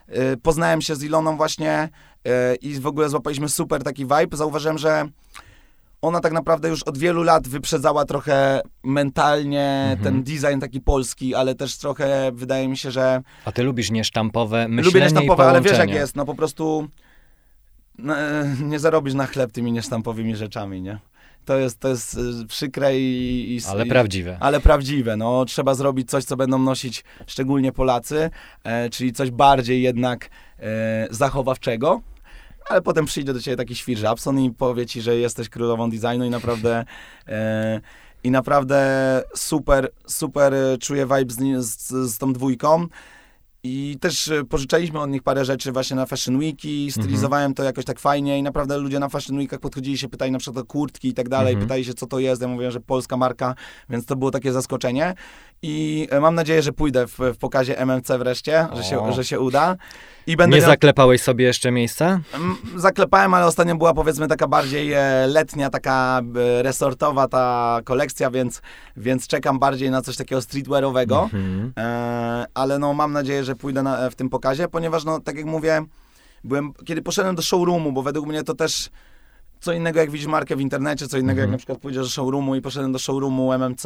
[0.08, 1.88] e, poznałem się z Iloną właśnie
[2.24, 4.36] e, i w ogóle złapaliśmy super taki vibe.
[4.36, 5.08] Zauważyłem, że
[6.02, 10.02] ona tak naprawdę już od wielu lat wyprzedzała trochę mentalnie Mhm.
[10.02, 14.68] ten design taki polski, ale też trochę wydaje mi się, że A ty lubisz niesztampowe
[14.68, 16.88] myślenie lubię niesztampowe, ale wiesz jak jest, no po prostu
[17.98, 20.98] no, e, nie zarobisz na chleb tymi niesztampowymi rzeczami, nie?
[21.44, 24.36] To jest, to jest e, przykre i, i Ale prawdziwe.
[24.40, 25.16] ale prawdziwe.
[25.16, 28.30] No, trzeba zrobić coś, co będą nosić szczególnie Polacy,
[28.64, 32.00] e, czyli coś bardziej jednak e, zachowawczego.
[32.68, 36.24] Ale potem przyjdzie do ciebie taki świr Żabson i powie ci, że jesteś królową designu
[36.24, 36.84] i naprawdę
[37.28, 37.80] e,
[38.24, 42.86] i naprawdę super, super e, czuję vibe z, z, z tą dwójką.
[43.66, 47.84] I też e, pożyczaliśmy od nich parę rzeczy właśnie na Fashion Weeki, stylizowałem to jakoś
[47.84, 51.08] tak fajnie i naprawdę ludzie na Fashion Weekach podchodzili się, pytali na przykład o kurtki
[51.08, 51.66] i tak dalej, Mhm.
[51.68, 53.54] pytali się co to jest, ja mówiłem, że polska marka,
[53.90, 55.14] więc to było takie zaskoczenie
[55.66, 59.40] i e, mam nadzieję, że pójdę w, w pokazie MMC wreszcie, że się, że się
[59.40, 59.76] uda.
[60.26, 62.20] I będę Nie miał- zaklepałeś sobie jeszcze miejsca?
[62.34, 66.20] Mm, Zaklepałem, ale ostatnio była powiedzmy taka bardziej e, letnia, taka
[66.58, 68.62] e, resortowa ta kolekcja, więc,
[68.96, 71.22] więc czekam bardziej na coś takiego streetwearowego.
[71.22, 71.72] Mhm.
[71.78, 75.46] E, ale no mam nadzieję, że pójdę na, w tym pokazie, ponieważ no tak jak
[75.46, 75.82] mówię,
[76.44, 78.90] byłem, kiedy poszedłem do showroomu, bo według mnie to też
[79.64, 81.50] co innego jak widzisz markę w internecie, co innego jak Mhm.
[81.50, 83.84] na przykład pójdziesz do showroomu i poszedłem do showroomu MMC,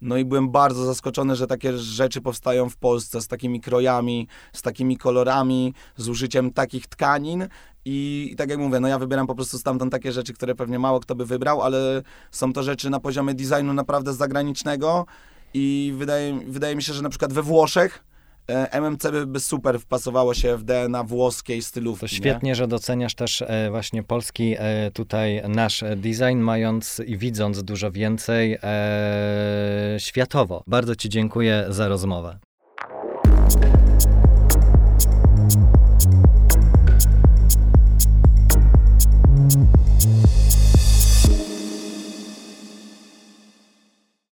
[0.00, 4.62] no i byłem bardzo zaskoczony, że takie rzeczy powstają w Polsce z takimi krojami, z
[4.62, 7.48] takimi kolorami, z użyciem takich tkanin
[7.84, 10.78] i, i tak jak mówię, no ja wybieram po prostu stamtąd takie rzeczy, które pewnie
[10.78, 15.06] mało kto by wybrał, ale są to rzeczy na poziomie designu naprawdę zagranicznego
[15.54, 18.04] i wydaje, wydaje mi się, że na przykład we Włoszech
[18.48, 22.00] MMC by, super wpasowało się w DNA włoskiej stylówki.
[22.00, 22.18] To nie?
[22.18, 27.62] świetnie, że doceniasz też e, właśnie polski e, tutaj nasz e, design, mając i widząc
[27.62, 30.64] dużo więcej e, światowo.
[30.66, 32.38] Bardzo Ci dziękuję za rozmowę.